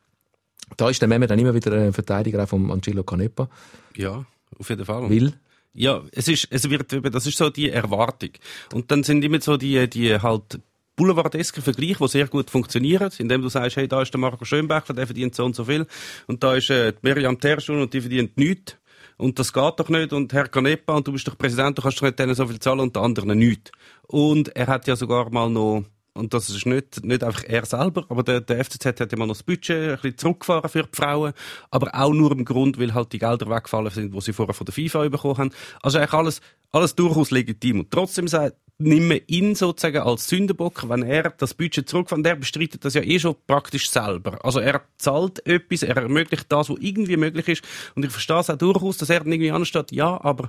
[0.77, 3.49] da ist der Meme dann immer wieder ein Verteidiger auch vom Angelo Canepa.
[3.97, 4.25] ja,
[4.59, 5.11] auf jeden Fall.
[5.11, 5.35] Weil,
[5.79, 8.31] Ja, es ist, es wird, das ist so die Erwartung.
[8.75, 10.61] Und dann sind immer so die, die halt
[10.97, 14.97] boulevardesken Vergleiche, die sehr gut funktionieren, indem du sagst, hey, da ist der Marco Schönbächler,
[14.97, 15.87] der verdient so und so viel,
[16.27, 18.77] und da ist äh, Miriam Terschun und die verdient nichts.
[19.19, 20.13] Und das geht doch nicht.
[20.13, 22.59] Und Herr Canepa, und du bist doch Präsident, du kannst doch nicht denen so viel
[22.59, 23.71] zahlen und den anderen nichts.
[24.09, 25.85] Und er hat ja sogar mal noch
[26.19, 29.35] und das ist nicht, nicht einfach er selber, aber der, der FCZ hat mal noch
[29.35, 31.33] das Budget ein bisschen zurückgefahren für die Frauen,
[31.71, 34.67] aber auch nur im Grund, weil halt die Gelder weggefallen sind, die sie vorher von
[34.67, 35.51] der FIFA bekommen haben.
[35.83, 36.41] Also eigentlich alles,
[36.73, 37.81] alles durchaus legitim.
[37.81, 42.19] Und trotzdem sagt, nimm ihn sozusagen als Sündenbock, wenn er das Budget zurückfährt.
[42.19, 44.45] Und er bestreitet das ja eh schon praktisch selber.
[44.45, 47.65] Also er zahlt etwas, er ermöglicht das, was irgendwie möglich ist.
[47.95, 50.49] Und ich verstehe es auch durchaus, dass er irgendwie ansteht, ja, aber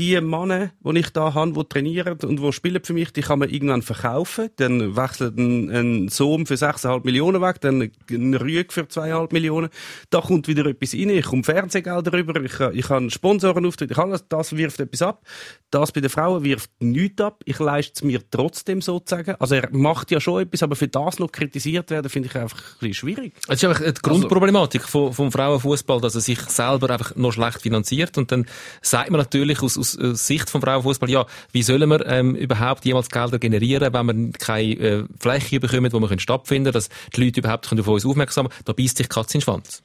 [0.00, 3.38] die Männer, die ich da habe, die trainieren und die spielen für mich, die kann
[3.38, 4.48] man irgendwann verkaufen.
[4.56, 9.68] Dann wechselt ein, ein Sohn für 6,5 Millionen weg, dann ein Rüeg für 2,5 Millionen.
[10.08, 11.10] Da kommt wieder etwas rein.
[11.10, 15.22] Ich komme Fernsehgelder rüber, ich, ich habe Sponsorenauftritte, ich alles, das wirft etwas ab.
[15.70, 17.42] Das bei den Frauen wirft nichts ab.
[17.44, 19.34] Ich leiste es mir trotzdem sozusagen.
[19.38, 22.58] Also er macht ja schon etwas, aber für das noch kritisiert werden, finde ich einfach
[22.58, 23.34] ein bisschen schwierig.
[23.48, 27.60] Es ist einfach die Grundproblematik vom, vom Frauenfußball, dass er sich selber einfach noch schlecht
[27.60, 28.16] finanziert.
[28.16, 28.46] Und dann
[28.80, 32.84] sagt man natürlich aus, aus äh, Sicht vom Frauenfußball, ja, wie sollen wir ähm, überhaupt
[32.84, 37.24] jemals Gelder generieren, wenn wir keine äh, Fläche bekommen, wo wir können stattfinden, dass die
[37.24, 38.68] Leute überhaupt können auf uns aufmerksam sind.
[38.68, 39.82] Da beißt sich Katze in den Schwanz.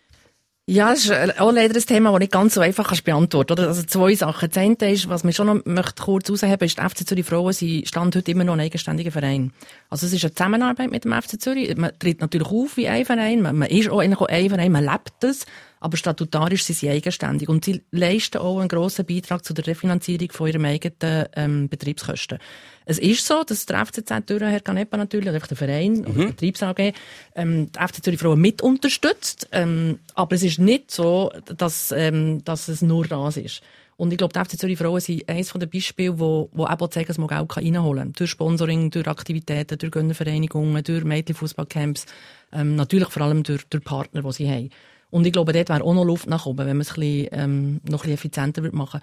[0.67, 3.53] Ja, das ist äh, auch leider ein Thema, das nicht ganz so einfach kannst beantworten
[3.53, 3.67] oder?
[3.67, 4.49] Also zwei Sachen.
[4.49, 7.53] Das eine ist, was mich schon noch möchte kurz herausheben, ist, die FC Zürich Frauen
[7.53, 9.53] sie stand heute immer noch ein eigenständiger Verein.
[9.91, 11.77] Also es ist eine Zusammenarbeit mit dem FC Zürich.
[11.77, 14.71] Man tritt natürlich auf wie ein Verein, man, man ist auch eigentlich auch ein Verein,
[14.71, 15.45] man lebt das,
[15.81, 20.31] aber statutarisch sind sie eigenständig und sie leisten auch einen grossen Beitrag zu der Refinanzierung
[20.31, 22.39] von ihren eigenen ähm, Betriebskosten.
[22.85, 26.25] Es ist so, dass der FCZ durch Herr Canepa natürlich, oder der Verein, oder die
[26.27, 26.93] Betriebs AG,
[27.35, 29.47] ähm, die FC Zürich Frauen mit unterstützt.
[29.51, 33.61] Ähm, aber es ist nicht so, dass, ähm, dass es nur das ist.
[33.97, 36.89] Und ich glaube, die FC Zürich Frauen sind eines der Beispiele, wo, wo eben auch
[36.89, 38.13] zeigen, dass man Geld reinholen kann.
[38.13, 42.05] Durch Sponsoring, durch Aktivitäten, durch Gönnervereinigungen, durch Mädchenfußballcamps,
[42.51, 44.69] ähm, natürlich vor allem durch, durch Partner, die sie haben.
[45.11, 47.27] Und ich glaube, dort wäre auch noch Luft nach oben, wenn man es ein bisschen,
[47.31, 48.99] ähm, noch ein bisschen effizienter würde machen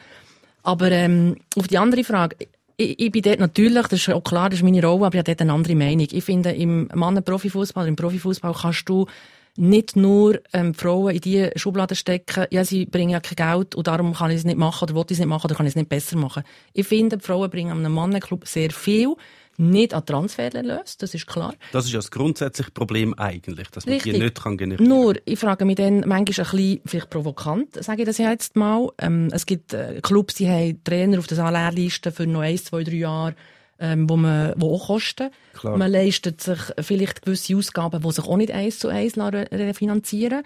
[0.63, 2.37] Aber ähm, auf die andere Frage,
[2.77, 5.19] ich, ich bin dort natürlich, das ist auch klar, das ist meine Rolle, aber ich
[5.19, 6.07] habe dort eine andere Meinung.
[6.11, 9.07] Ich finde, im Mannen-Profifußball, im Profifußball kannst du
[9.57, 13.87] nicht nur ähm, Frauen in die Schublade stecken, ja, sie bringen ja kein Geld und
[13.87, 15.73] darum kann ich es nicht machen oder will ich es nicht machen oder kann ich
[15.73, 16.43] es nicht besser machen.
[16.73, 19.15] Ich finde, Frauen bringen einem Mannenclub sehr viel,
[19.59, 21.55] nicht an Transfererlös, das ist klar.
[21.73, 24.15] Das ist ja das grundsätzliche Problem eigentlich, dass man Richtig.
[24.15, 28.03] die nicht kann generieren Nur, ich frage mich dann manchmal ein bisschen, vielleicht provokant, sage
[28.03, 28.89] ich das jetzt mal.
[28.99, 32.85] Ähm, es gibt äh, Clubs, die haben Trainer auf der Salärliste für noch eins, zwei,
[32.85, 33.35] drei Jahre,
[33.79, 35.31] ähm, wo man, wo auch kosten.
[35.55, 35.77] Klar.
[35.77, 40.43] Man leistet sich vielleicht gewisse Ausgaben, die sich auch nicht eins zu eins refinanzieren.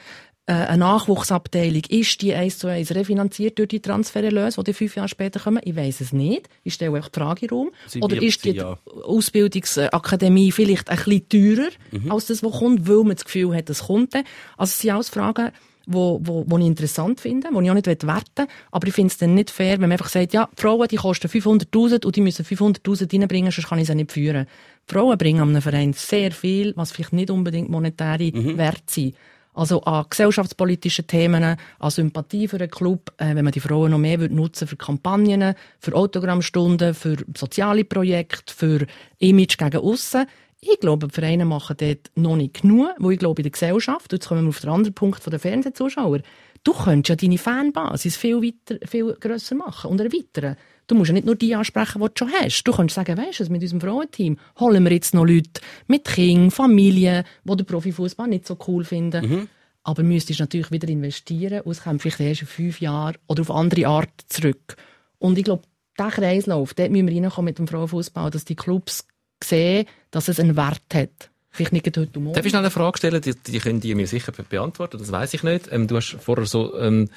[0.49, 5.09] Äh, eine Nachwuchsabteilung, ist die eins zu eins refinanziert durch die Transfererlöse, die fünf Jahre
[5.09, 5.61] später kommen?
[5.65, 6.49] Ich weiß es nicht.
[6.63, 7.49] Ich stelle einfach die Frage.
[7.89, 8.79] Sie Oder ist die ja.
[9.05, 12.13] Ausbildungsakademie vielleicht ein bisschen teurer Mhm.
[12.13, 14.15] als das, was kommt, weil man das Gefühl hat, es kommt?
[14.15, 14.25] Also
[14.71, 15.51] es sind alles Fragen,
[15.87, 18.47] wo, wo, wo ich interessant finde, wo ich auch nicht werten will.
[18.71, 20.97] Aber ich finde es dann nicht fair, wenn man einfach sagt, ja, die Frauen, die
[20.97, 24.47] kosten 500'000 und die müssen 500'000 reinbringen, sonst kann ich sie nicht führen.
[24.89, 28.59] Die Frauen bringen einem Verein sehr viel, was vielleicht nicht unbedingt monetäre Mhm.
[28.59, 29.15] Wert sind.
[29.57, 33.99] Also an gesellschaftspolitischen Themen, an Sympathie für einen Club, äh, wenn man die Frauen noch
[33.99, 38.87] mehr nutzen für Kampagnen, für Autogrammstunden, für soziale Projekte, für
[39.19, 40.27] Image gegen aussen.
[40.61, 44.13] Ich glaube, die Vereine machen dort noch nicht genug, wo ich glaube, in der Gesellschaft,
[44.13, 46.21] jetzt kommen wir auf den anderen Punkt der Fernsehzuschauer,
[46.65, 50.57] du könntest ja deine Fanbasis viel, weiter, viel grösser machen und erweitern.
[50.87, 52.63] Du musst ja nicht nur die ansprechen, die du schon hast.
[52.63, 56.51] Du kannst sagen, weisst du, mit unserem Frauenteam holen wir jetzt noch Leute mit Kindern,
[56.51, 59.29] Familien, die den Profifußball nicht so cool finden.
[59.29, 59.49] Mhm.
[59.83, 63.51] Aber müsstest natürlich wieder investieren und es kommt vielleicht erst in fünf Jahren oder auf
[63.51, 64.77] andere Art zurück.
[65.19, 65.63] Und ich glaube,
[65.99, 69.07] dieser Kreislauf, dort müssen wir reinkommen mit dem Frauenfußball, dass die Clubs
[69.43, 71.31] sehen, dass es einen Wert hat.
[71.51, 72.35] Vielleicht nicht heute Morgen.
[72.35, 73.21] Darf ich schnell eine Frage stellen?
[73.23, 75.73] Die, die können die mir sicher beantworten, das weiß ich nicht.
[75.73, 77.09] Ähm, du hast vorher so ähm,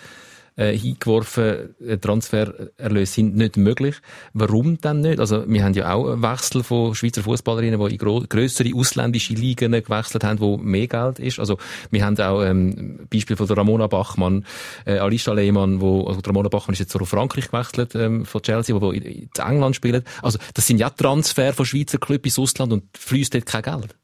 [0.59, 3.95] äh, hingeworfen, äh, Transfererlöse sind nicht möglich.
[4.33, 5.19] Warum denn nicht?
[5.19, 9.71] Also wir haben ja auch einen Wechsel von Schweizer Fußballerinnen, die in grössere ausländische Ligen
[9.71, 11.39] gewechselt haben, wo mehr Geld ist.
[11.39, 11.57] Also
[11.91, 14.45] wir haben auch ähm, Beispiel von der Ramona Bachmann,
[14.85, 18.75] äh, Alicia Lehmann, wo also Ramona Bachmann ist jetzt auf Frankreich gewechselt ähm, von Chelsea,
[18.75, 20.05] wo, wo in, in England spielt.
[20.21, 23.95] Also das sind ja Transfer von Schweizer Clubs ins Ausland und fließt dort kein Geld.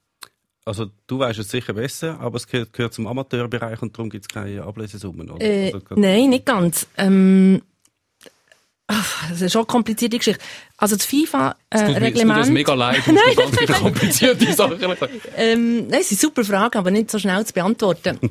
[0.68, 4.26] Also du weißt es sicher besser, aber es gehört, gehört zum Amateurbereich und darum gibt
[4.26, 5.30] es keine Ablesesummen.
[5.30, 5.46] Oder?
[5.46, 6.88] Äh, also, nein, nicht ganz.
[6.98, 7.62] Ähm,
[8.88, 10.44] ach, das ist schon eine komplizierte Geschichte.
[10.78, 12.50] Also das Es tut mir- es tut FIFA-Reglement...
[12.50, 14.80] mega leid, mir ganz viele komplizierte Sachen
[15.38, 18.20] ähm, nein, es sind super Fragen, aber nicht so schnell zu beantworten.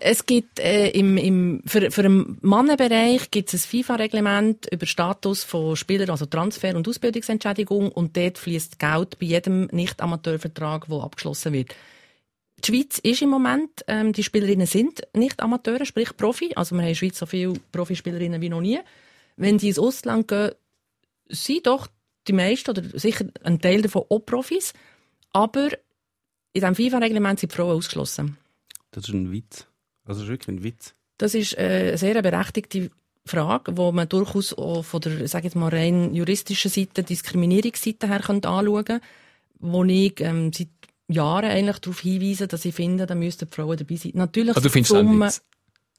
[0.00, 5.44] es gibt äh, im, im, für, für den Mannenbereich gibt es ein FIFA-Reglement über Status
[5.44, 11.52] von Spielern, also Transfer- und Ausbildungsentschädigung und dort fließt Geld bei jedem Nicht-Amateurvertrag, der abgeschlossen
[11.52, 11.74] wird.
[12.58, 16.52] Die Schweiz ist im Moment, ähm, die Spielerinnen sind nicht Amateure, sprich Profi.
[16.56, 18.80] Also wir haben in der Schweiz so viele Profispielerinnen wie noch nie.
[19.36, 20.52] Wenn die ins Ausland gehen,
[21.28, 21.88] sind doch
[22.26, 24.72] die meisten oder sicher ein Teil davon auch Profis.
[25.32, 25.68] Aber
[26.52, 28.38] in diesem FIFA-Reglement sind die Frauen ausgeschlossen.
[28.92, 29.66] Das ist ein Witz.
[30.04, 30.94] Also das ist wirklich ein Witz.
[31.18, 32.90] Das ist äh, eine sehr berechtigte
[33.24, 38.08] Frage, wo man durchaus auch von der, sag ich jetzt mal, rein juristischen Seite, Diskriminierungsseite
[38.08, 39.06] her könnte anschauen könnte,
[39.60, 40.68] wo ich ähm, seit
[41.08, 44.12] Jahren eigentlich darauf hinweise, dass ich finde, da müssten die Frauen dabei sein.
[44.14, 45.30] Natürlich Also du findest es Summe-.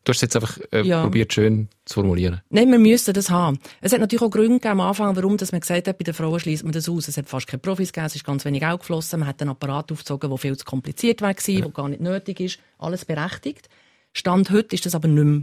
[0.04, 1.02] Du hast es jetzt einfach äh, Ja.
[1.02, 2.42] probiert, schön zu formulieren.
[2.52, 3.58] Nein, wir müssen das haben.
[3.82, 6.14] Es hat natürlich auch Gründe gegeben am Anfang, warum dass man gesagt hat, bei den
[6.14, 7.08] Frauen schließt man das aus.
[7.08, 9.50] Es hat fast keine Profis gegeben, es ist ganz wenig Geld geflossen, man hat einen
[9.50, 11.62] Apparat aufgezogen, der viel zu kompliziert war, ja.
[11.62, 12.60] der gar nicht nötig ist.
[12.78, 13.68] Alles berechtigt.
[14.18, 15.42] Stand heute ist das aber nicht mehr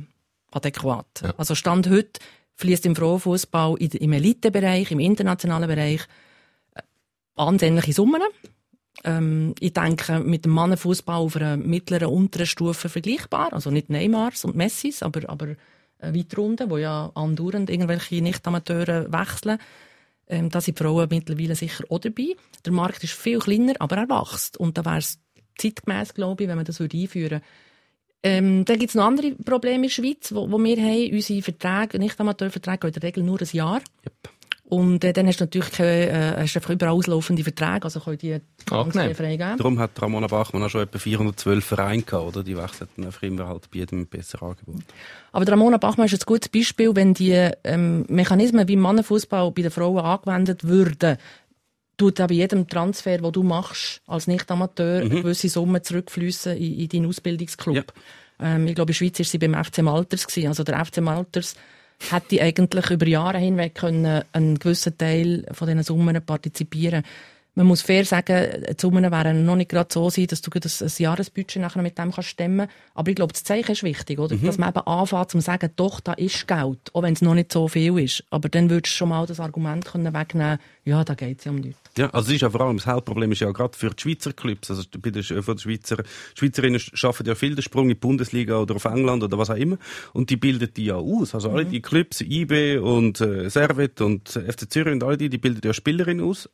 [0.51, 1.07] adäquat.
[1.23, 1.35] Ja.
[1.37, 2.21] Also Stand heute
[2.57, 6.01] fließt im Frauenfußball im Elitebereich, im internationalen Bereich
[6.75, 6.81] äh,
[7.37, 8.23] ansehnliche Summen.
[9.05, 13.53] Ähm, ich denke, mit dem Mannenfußball auf einer mittleren, unteren Stufe vergleichbar.
[13.53, 15.49] Also nicht Neymars und Messis, aber, aber
[15.99, 19.59] äh, Weitrunde, wo ja andauernd irgendwelche Nicht-Amateure wechseln.
[20.29, 22.37] Ähm, da sind Frauen mittlerweile sicher auch dabei.
[22.65, 24.57] Der Markt ist viel kleiner, aber er wächst.
[24.57, 25.19] Und da wäre es
[25.59, 27.43] zeitgemäß, glaube ich, wenn man das würde einführen würde.
[28.23, 31.11] Ähm, dann gibt es noch andere Probleme in der Schweiz, wo, wo wir haben.
[31.13, 33.81] Unsere Verträge, Nicht-Amateurverträge gehen in der Regel nur ein Jahr.
[34.73, 38.01] Und äh, dann hast du natürlich keine, äh, hast du einfach überall auslaufende Verträge, also
[38.01, 39.15] können die Angenehm.
[39.15, 39.59] freigeben.
[39.59, 42.43] Darum hat Ramona Bachmann auch schon etwa 412 Vereine gehabt, oder?
[42.43, 44.81] Die wechseln dann einfach immer halt bei jedem besser Angebot.
[45.33, 49.61] Aber Ramona Bachmann ist ein gutes Beispiel, wenn die ähm, Mechanismen wie im Mannenfußball bei
[49.61, 51.19] den Frauen angewendet würden,
[51.97, 56.89] tut bei jedem Transfer, den du machst, als Nicht-Amateur, eine gewisse Summe zurückfließen in, in
[56.89, 57.77] deinen Ausbildungsclub.
[58.41, 58.55] Ja.
[58.55, 60.27] Ähm, ich glaube, in der Schweiz war sie beim FC Malters.
[60.27, 60.49] Gewesen.
[60.49, 61.55] Also der FC Malters
[62.11, 67.05] hätte eigentlich über Jahre hinweg können einen gewissen Teil von diesen Summen partizipieren
[67.55, 70.63] man muss fair sagen, die Summen werden noch nicht gerade so sein, dass du ein,
[70.63, 74.37] ein Jahresbudget nachher mit dem kannst stemmen Aber ich glaube, das Zeichen ist wichtig, oder?
[74.37, 77.53] Dass man eben anfängt, zu sagen, doch, da ist Geld, auch wenn es noch nicht
[77.53, 78.25] so viel ist.
[78.31, 81.51] Aber dann würdest du schon mal das Argument können wegnehmen ja, da geht es ja
[81.51, 81.82] um nichts.
[81.99, 84.33] Ja, also es ist ja vor allem, das Hauptproblem ist ja gerade für die Schweizer
[84.33, 86.03] Clubs, also bei den, von den Schweizer,
[86.35, 89.57] Schweizerinnen schaffen ja viel den Sprung in die Bundesliga oder auf England oder was auch
[89.57, 89.77] immer
[90.15, 91.35] und die bilden die ja aus.
[91.35, 95.29] Also alle die Clubs, IB und äh, Servet und äh, FC Zürich und alle die,
[95.29, 96.49] die bilden ja Spielerinnen aus.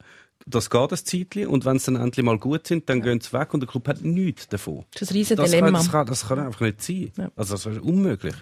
[0.46, 3.32] Das geht das Zeitli und wenn sie dann endlich mal gut sind, dann gehen sie
[3.32, 4.84] weg und der Club hat nichts davon.
[4.92, 5.78] Das ist ein riesen Das kann, Dilemma.
[5.78, 7.12] das, kann, das kann einfach nicht sein.
[7.16, 7.30] Ja.
[7.36, 8.34] Also das ist unmöglich.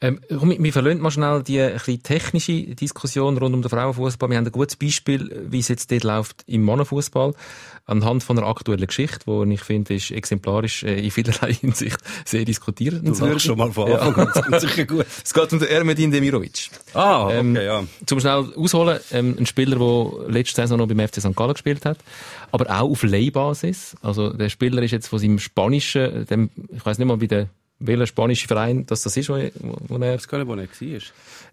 [0.00, 4.30] Ähm, wir verlassen mal schnell die ein bisschen technische Diskussion rund um den Frauenfußball.
[4.30, 7.34] Wir haben ein gutes Beispiel, wie es jetzt dort läuft im Mannenfußball,
[7.86, 12.44] anhand von einer aktuellen Geschichte, die ich finde, ist exemplarisch äh, in vielerlei Hinsicht sehr
[12.44, 13.00] diskutiert.
[13.06, 15.06] Du würdest schon mal von Anfang an ganz sicher gut.
[15.24, 16.70] Es geht um den Ermedin Demirovic.
[16.94, 17.84] Ah, okay, Ähm, ja.
[18.06, 21.34] Zum schnell ausholen, ähm, ein Spieler, der letzte Saison noch beim FC St.
[21.34, 21.98] Gallen gespielt hat,
[22.52, 23.96] aber auch auf Leihbasis.
[24.02, 27.48] Also der Spieler ist jetzt von seinem spanischen, dem, ich weiß nicht mal, wie der
[27.78, 30.68] welcher spanische Verein dass das ist, wo, wo er Ich weiß gar nicht, wo er
[30.68, 31.00] war.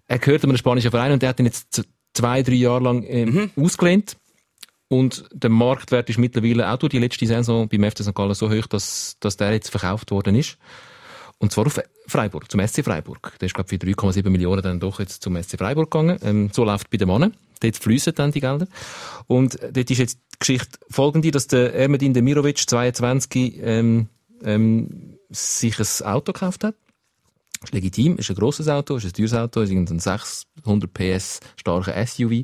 [0.08, 1.84] er gehört einem spanischen Verein und der hat ihn jetzt
[2.14, 4.18] zwei, drei Jahre lang ähm, ausgelehnt.
[4.88, 8.14] Und der Marktwert ist mittlerweile auch durch die letzte Saison beim FC St.
[8.14, 10.58] Gallen so hoch, dass, dass der jetzt verkauft worden ist.
[11.38, 13.34] Und zwar auf Freiburg, zum SC Freiburg.
[13.40, 16.18] Der ist, glaube ich, für 3,7 Millionen dann doch jetzt zum SC Freiburg gegangen.
[16.24, 17.36] Ähm, so läuft bei den Mannen.
[17.60, 18.68] Dort fließen dann die Gelder.
[19.28, 24.08] Und dort ist jetzt die Geschichte folgende, dass der Ermedin Demirovic, 22, ähm,
[24.44, 26.76] ähm, sich ein Auto gekauft hat.
[27.64, 32.06] Ist legitim, ist ein grosses Auto, ist ein teures Auto, ist ein 600 PS starker
[32.06, 32.44] SUV.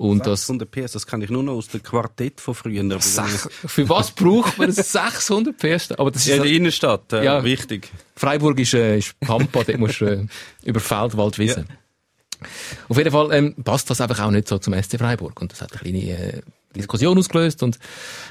[0.00, 3.00] Und das, 600 PS, das kann ich nur noch aus dem Quartett von früher.
[3.02, 5.92] Sech, für was braucht man 600 PS?
[5.92, 7.90] Aber das ist ja, in der Innenstadt, äh, ja, wichtig.
[8.16, 10.26] Freiburg ist, äh, ist Pampa, dort musst du äh,
[10.64, 11.66] über Feld, Wald, Wiesen.
[11.68, 12.46] Ja.
[12.88, 15.38] Auf jeden Fall ähm, passt das einfach auch nicht so zum SC Freiburg.
[15.38, 16.40] Und das hat eine kleine äh,
[16.74, 17.62] Diskussion ausgelöst.
[17.62, 17.78] Und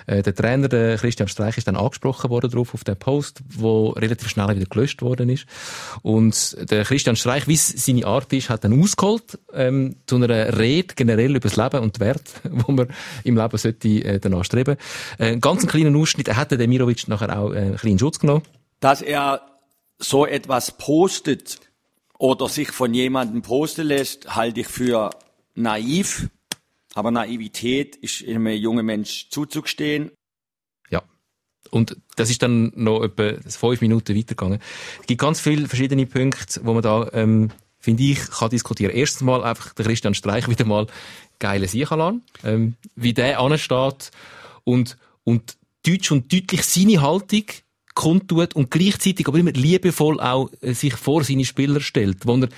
[0.07, 3.89] äh, der Trainer, der Christian Streich, ist dann angesprochen worden drauf auf den Post, wo
[3.89, 5.45] relativ schnell wieder gelöscht worden ist.
[6.01, 10.57] Und der Christian Streich, wie es seine Art ist, hat dann ausgeholt ähm, zu einer
[10.57, 12.87] Rede generell über das Leben und die Werte, wo man
[13.23, 14.77] im Leben sollte äh, danach streben.
[15.17, 16.27] Äh, ganz einen kleinen Ausschnitt.
[16.27, 18.43] Er hat den Demirovic nachher auch äh, einen kleinen Schutz genommen.
[18.79, 19.41] Dass er
[19.97, 21.59] so etwas postet,
[22.19, 25.09] oder sich von jemandem posten lässt, halte ich für
[25.55, 26.29] naiv.
[26.99, 30.11] Aber Naivität ist einem jungen Mensch zuzugestehen.
[30.89, 31.01] Ja.
[31.71, 34.59] Und das ist dann noch etwa fünf Minuten weitergegangen.
[34.99, 38.91] Es gibt ganz viele verschiedene Punkte, wo man da, ähm, finde ich, kann diskutieren.
[38.93, 40.87] Erstens mal einfach der Christian Streich wieder mal
[41.39, 44.11] geile Siechalan, ähm, wie der ansteht
[44.65, 45.55] und, und
[45.87, 47.45] deutsch und deutlich seine Haltung
[47.95, 52.27] kundtut und gleichzeitig aber immer liebevoll auch äh, sich vor seine Spieler stellt.
[52.27, 52.49] Wo er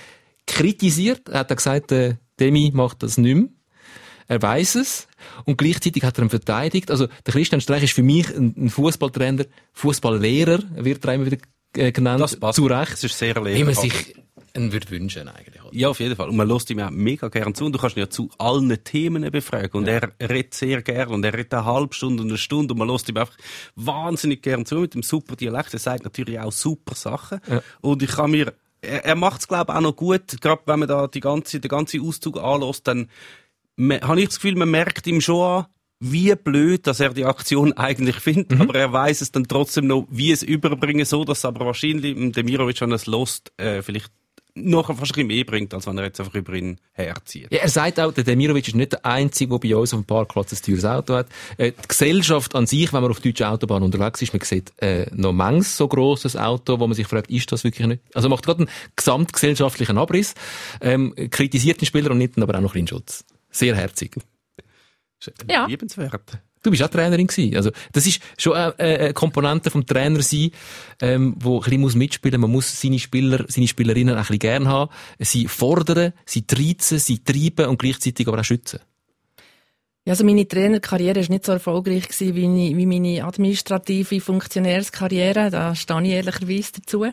[0.48, 3.50] kritisiert, hat er gesagt, äh, Demi macht das nicht mehr.
[4.32, 5.10] Er weiß es
[5.44, 6.90] und gleichzeitig hat er ihn verteidigt.
[6.90, 11.38] Also der Christian Streich ist für mich ein, Fußballtrainer, Fußballlehrer wird er immer wieder
[11.76, 12.22] äh, genannt.
[12.22, 12.56] Das passt.
[12.56, 12.94] Zu Recht.
[12.94, 13.54] Das ist sehr lehrbar.
[13.54, 14.16] Wie man sich
[14.54, 15.62] einen würde wünschen eigentlich.
[15.74, 16.30] Ja, auf jeden Fall.
[16.30, 17.66] Und man lässt ihm auch mega gern zu.
[17.66, 19.82] Und du kannst ihn ja zu allen Themen befragen.
[19.82, 20.00] Und ja.
[20.18, 21.10] er redet sehr gern.
[21.10, 22.74] Und er redet eine halbe Stunde und eine Stunde.
[22.74, 23.36] Und man lässt ihm einfach
[23.76, 25.74] wahnsinnig gern zu mit dem super Dialekt.
[25.74, 27.42] Er sagt natürlich auch super Sachen.
[27.50, 27.62] Ja.
[27.82, 30.40] Und ich kann mir, er, er macht es, glaube ich, auch noch gut.
[30.40, 33.10] Gerade wenn man da die ganze, den ganzen Auszug anlässt, dann
[33.80, 35.66] habe ich das Gefühl, man merkt ihm schon an,
[36.00, 38.62] wie blöd, dass er die Aktion eigentlich findet, mhm.
[38.62, 42.82] aber er weiß es dann trotzdem noch, wie es überbringen, so dass aber wahrscheinlich Demirovic,
[42.82, 44.12] wenn er es lost, äh, vielleicht
[44.54, 47.48] noch fast ein bisschen mehr bringt, als wenn er jetzt einfach über ihn herzieht.
[47.52, 50.06] Ja, er sagt auch, der Demirovic ist nicht der Einzige, der bei uns auf dem
[50.06, 51.28] Parkplatz ein teures Auto hat.
[51.58, 55.06] Äh, die Gesellschaft an sich, wenn man auf deutscher Autobahn unterwegs ist, man sieht äh,
[55.16, 58.02] noch manches so grosses Auto, wo man sich fragt, ist das wirklich nicht?
[58.14, 60.36] Also macht gerade einen gesamtgesellschaftlichen Abriss,
[60.82, 63.24] ähm, kritisiert den Spieler und nimmt ihn aber auch noch einen Schutz.
[63.52, 64.16] Sehr herzig.
[65.48, 65.68] Ja.
[65.68, 66.42] Liebenswert.
[66.64, 67.56] Du bist auch Trainerin gewesen.
[67.56, 70.52] Also, das ist schon eine, eine Komponente vom Trainer sein,
[71.02, 72.40] ähm, wo ein bisschen muss mitspielen.
[72.40, 74.92] Man muss seine Spieler, seine Spielerinnen ein bisschen gern haben.
[75.20, 78.80] Sie fordern, sie treizen, sie treiben und gleichzeitig aber auch schützen.
[80.06, 85.50] Ja, also meine Trainerkarriere ist nicht so erfolgreich gewesen wie, wie meine administrative Funktionärskarriere.
[85.50, 87.06] Da stehe ich ehrlicherweise dazu.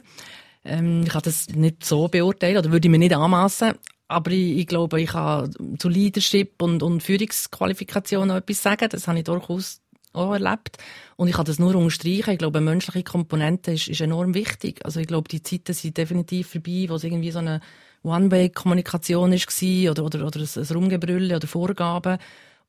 [0.64, 3.74] Ähm, ich kann das nicht so beurteilen oder würde ich mir nicht anmassen.
[4.08, 8.88] Aber ich, ich, glaube, ich kann zu Leadership und, und Führungsqualifikation noch etwas sagen.
[8.90, 9.80] Das habe ich durchaus
[10.14, 10.78] auch erlebt.
[11.16, 12.30] Und ich kann das nur unterstreichen.
[12.30, 14.84] Ich glaube, menschliche Komponente ist, ist enorm wichtig.
[14.84, 17.60] Also ich glaube, die Zeiten sind definitiv vorbei, wo es irgendwie so eine
[18.02, 22.18] One-Way-Kommunikation war oder, oder, oder ein Rumgebrülle oder Vorgaben.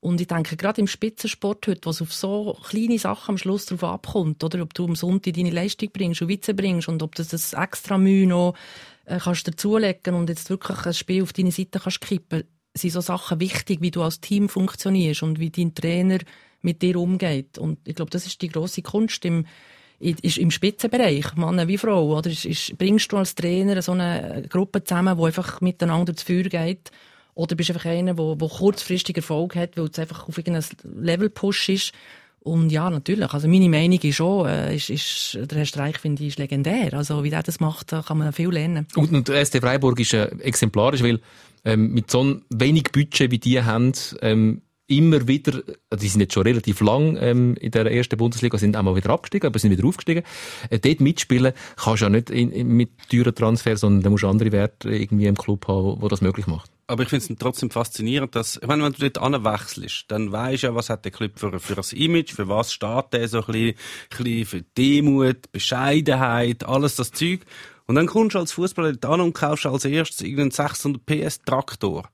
[0.00, 3.66] Und ich denke, gerade im Spitzensport heute, wo es auf so kleine Sachen am Schluss
[3.66, 4.62] drauf abkommt, oder?
[4.62, 7.98] Ob du am Sonntag deine Leistung bringst und Witze bringst und ob du das extra
[7.98, 8.54] Mühe noch
[9.04, 13.02] äh, kannst dazulegen und jetzt wirklich ein Spiel auf deine Seite kannst kippen, sind so
[13.02, 16.18] Sachen wichtig, wie du als Team funktionierst und wie dein Trainer
[16.62, 17.58] mit dir umgeht.
[17.58, 19.44] Und ich glaube, das ist die große Kunst im,
[19.98, 22.30] ist im Spitzenbereich, Mann wie Frau, oder?
[22.30, 26.44] Ist, ist, bringst du als Trainer so eine Gruppe zusammen, die einfach miteinander zu Feuer
[26.44, 26.90] geht,
[27.34, 30.64] oder bist du einfach einer, der, der kurzfristig Erfolg hat, weil es einfach auf irgendein
[30.82, 31.92] Level Push ist
[32.42, 33.32] und ja, natürlich.
[33.32, 36.94] Also meine Meinung ist schon, äh, ist, ist, der Herr Streich finde ich ist legendär.
[36.94, 38.86] Also wie der das macht, kann man viel lernen.
[38.96, 41.20] Und, und der SC Freiburg ist äh, exemplarisch, weil
[41.64, 46.32] ähm, mit so wenig Budget wie die haben, ähm, immer wieder, also die sind jetzt
[46.34, 49.70] schon relativ lang ähm, in der ersten Bundesliga, sind auch mal wieder abgestiegen, aber sind
[49.70, 50.24] wieder aufgestiegen.
[50.70, 54.24] Äh, dort mitspielen kannst du ja nicht in, in, mit teuren Transfer, sondern da musst
[54.24, 56.70] du andere Werte irgendwie im Club haben, wo, wo das möglich macht.
[56.90, 60.64] Aber ich finde es trotzdem faszinierend, dass, ich meine, wenn du dort anwechselst, dann weisst
[60.64, 63.38] du ja, was hat der Club für, für ein Image, für was steht der so
[63.38, 67.42] ein bisschen, ein bisschen für Demut, Bescheidenheit, alles das Zeug.
[67.86, 71.42] Und dann kommst du als Fußballer dort an und kaufst als erstes irgendeinen 600 PS
[71.42, 72.10] Traktor.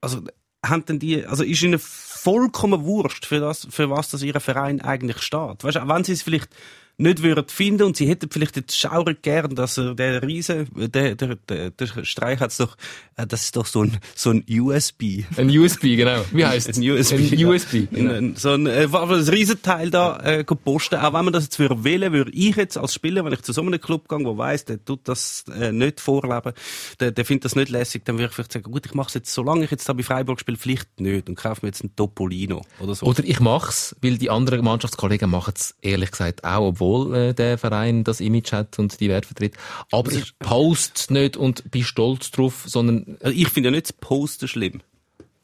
[0.00, 0.22] Also,
[0.64, 4.80] haben denn die, also ist ihnen vollkommen wurscht, für das, für was das ihr Verein
[4.80, 5.64] eigentlich steht.
[5.64, 6.50] Weißt du, wenn sie es vielleicht
[6.98, 11.14] nicht würden finden und sie hätten vielleicht jetzt schaurig gern, dass er der Riese, der,
[11.14, 12.76] der, der, der Streich hat's doch,
[13.16, 15.24] äh, das ist doch so ein, so ein USB.
[15.36, 16.24] Ein USB, genau.
[16.32, 16.78] Wie heißt es?
[16.78, 17.32] Ein USB.
[17.32, 17.74] Ein USB.
[17.74, 18.14] Ein, Genau.
[18.14, 20.96] ein, so ein, äh, ein Riesenteil da äh, posten.
[20.96, 23.52] Auch wenn man das jetzt würde wählen, würde ich jetzt als Spieler, wenn ich zu
[23.52, 26.52] so einem Club gehe, wo weiss, der tut das äh, nicht vorleben,
[27.00, 29.14] der, der findet das nicht lässig, dann würde ich vielleicht sagen, gut, ich mache es
[29.14, 31.94] jetzt, solange ich jetzt da bei Freiburg spiele, vielleicht nicht und kaufe mir jetzt einen
[31.94, 33.06] Topolino oder so.
[33.06, 38.04] Oder ich mach's, weil die anderen Mannschaftskollegen machen's ehrlich gesagt auch, obwohl äh, der Verein
[38.04, 39.54] das Image hat und die Werte vertritt.
[39.90, 43.92] Aber ich post nicht und bin stolz drauf, sondern Also ich finde ja nicht das
[43.92, 44.80] Posten schlimm.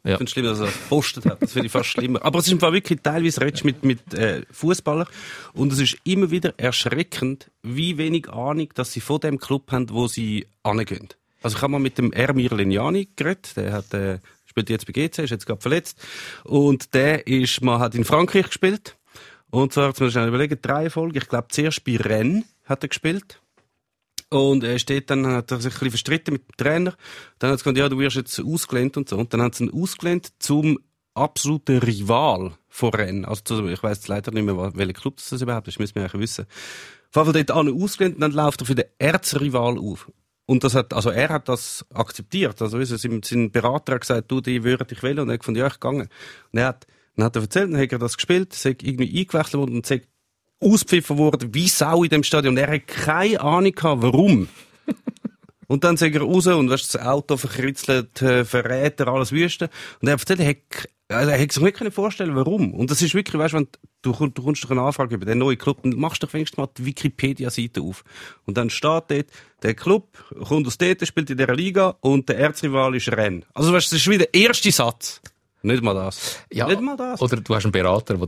[0.05, 0.13] Ja.
[0.13, 1.43] Ich finde es schlimm, dass er das gepostet hat.
[1.43, 2.25] Das finde ich fast schlimmer.
[2.25, 5.07] Aber es ist im Fall wirklich teilweise redest mit, mit äh, Fußballern
[5.55, 9.91] und es ist immer wieder erschreckend, wie wenig Ahnung, dass sie von dem Club haben,
[9.91, 11.09] wo sie angehen.
[11.41, 14.93] Also ich habe mal mit dem Ermir Lignani geredet, der hat, äh, spielt jetzt bei
[14.93, 15.99] GC, ist jetzt gerade verletzt
[16.45, 18.97] und der ist, man hat in Frankreich gespielt
[19.53, 22.83] und zwar, jetzt muss ich schnell überlegen, drei Folgen, ich glaube zuerst bei Rennes hat
[22.83, 23.41] er gespielt
[24.33, 26.95] und er steht dann, hat er sich ein bisschen verstritten mit dem Trainer.
[27.39, 29.19] Dann hat er gesagt, ja, du wirst jetzt ausgelehnt und so.
[29.19, 30.79] Und dann hat sie ihn ausgelehnt zum
[31.13, 33.29] absoluten Rival von Rennes.
[33.29, 35.79] Also, ich weiss leider nicht mehr, welcher Club das überhaupt ist.
[35.79, 36.47] Müssen wir eigentlich wissen.
[36.47, 40.11] Auf jeden Fall dort an ausgelehnt und dann läuft er für den Erzrival auf.
[40.47, 42.63] Und das hat, also er hat das akzeptiert.
[42.63, 45.19] Also, weißt du, sein Berater hat gesagt, du, die würden dich wählen.
[45.19, 46.09] Und er hat gefunden, ja, ich gegangen.
[46.53, 46.87] Und er hat,
[47.17, 50.09] dann hat er erzählt, dann hat er das gespielt, sei irgendwie eingewechselt worden und sagt,
[50.61, 52.57] ausgepfiffen worden, wie Sau in dem Stadion.
[52.57, 54.49] Er hat keine Ahnung gehabt, warum.
[55.69, 59.71] Und dann sagt er raus und weißt, das Auto verkritzelt, äh, Verräter, alles Wüste.
[60.03, 62.75] Und er hat erzählt, er hat, also er hat sich nicht vorstellen warum.
[62.75, 63.69] Und das ist wirklich, weißt, wenn
[64.03, 66.35] du, komm- du kommst doch eine Anfrage über den neuen Club, dann machst du doch
[66.35, 68.05] wenigstens mal die Wikipedia-Seite auf.
[68.45, 69.27] Und dann steht dort,
[69.63, 73.47] der Club kommt aus dort, spielt in dieser Liga und der Erzrival ist Rennes.
[73.55, 75.23] Also weißt, das ist wieder der erste Satz.
[75.63, 76.39] Nicht mal das.
[76.53, 77.21] ja, Nicht mal das.
[77.21, 78.27] oder du hast einen Berater, der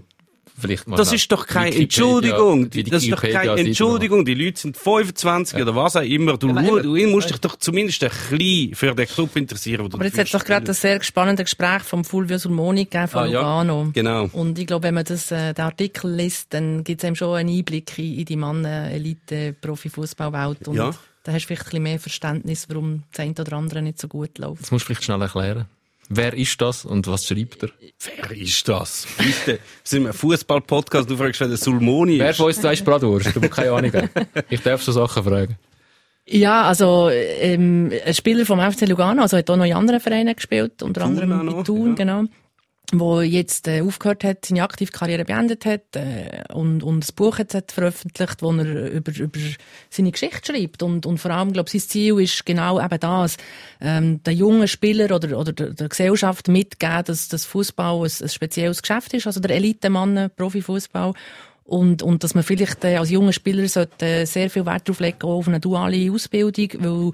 [0.56, 2.70] vielleicht mal Das ist doch keine Wikipedia- Entschuldigung.
[2.70, 4.24] die Das ist doch keine Entschuldigung.
[4.24, 6.38] Die Leute sind 25 oder was auch immer.
[6.38, 9.84] Du, aber- du musst dich doch zumindest ein bisschen für den Club interessieren.
[9.84, 12.84] wo du Aber jetzt hat es doch gerade ein sehr spannendes Gespräch vom Fulvio Sulmoni
[12.84, 13.40] gegeben von Ah, ja.
[13.40, 13.90] Lugano.
[13.92, 14.28] Genau.
[14.32, 17.34] Und ich glaube, wenn man das, äh, den Artikel liest, dann gibt es einem schon
[17.36, 20.68] einen Einblick in, in die Mannen-Elite-Profi-Fußballwelt.
[20.68, 20.92] Und Ja.
[21.24, 24.06] da hast du vielleicht ein bisschen mehr Verständnis, warum das eine oder andere nicht so
[24.08, 24.62] gut läuft.
[24.62, 25.66] Das musst du vielleicht schnell erklären.
[26.08, 27.70] Wer ist das und was schreibt er?
[28.20, 29.06] Wer ist das?
[29.16, 29.52] Bitte.
[29.52, 31.08] Wir sind ein Fußball-Podcast.
[31.10, 32.36] Du fragst, wer der Sulmoni Wer ist.
[32.36, 33.34] von uns zwei ist Bratwurst?
[33.34, 34.10] Du musst keine Ahnung haben.
[34.50, 35.56] Ich darf so Sachen fragen.
[36.26, 40.34] Ja, also ähm, ein Spieler vom FC Lugano, also hat auch noch in anderen Vereinen
[40.34, 41.94] gespielt, unter Thun anderem in Thun, ja.
[41.94, 42.24] genau,
[42.92, 47.54] wo jetzt äh, aufgehört hat, seine Aktivkarriere beendet hat äh, und, und ein Buch jetzt
[47.54, 49.40] hat veröffentlicht, wo er über, über
[49.90, 50.82] seine Geschichte schreibt.
[50.82, 53.36] Und, und vor allem, glaube sein Ziel ist genau eben das,
[53.80, 58.28] ähm, den jungen Spieler oder, oder der, der Gesellschaft mitgeben, dass das Fußball ein, ein
[58.28, 61.14] spezielles Geschäft ist, also der Elitemann, Profifußball.
[61.64, 65.00] Und, und dass man vielleicht äh, als junger Spieler sollte äh, sehr viel Wert darauf
[65.00, 67.12] legen, auf eine duale Ausbildung, weil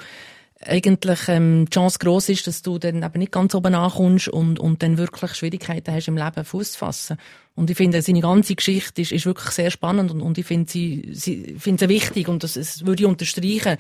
[0.63, 4.59] eigentlich ähm, die Chance gross ist, dass du dann eben nicht ganz oben ankommst und,
[4.59, 7.17] und dann wirklich Schwierigkeiten hast im Leben Fuß zu fassen.
[7.55, 10.71] Und ich finde, seine ganze Geschichte ist, ist wirklich sehr spannend und, und ich finde
[10.71, 13.79] sie, sie finde sie wichtig und das, das würde ich unterstreichen.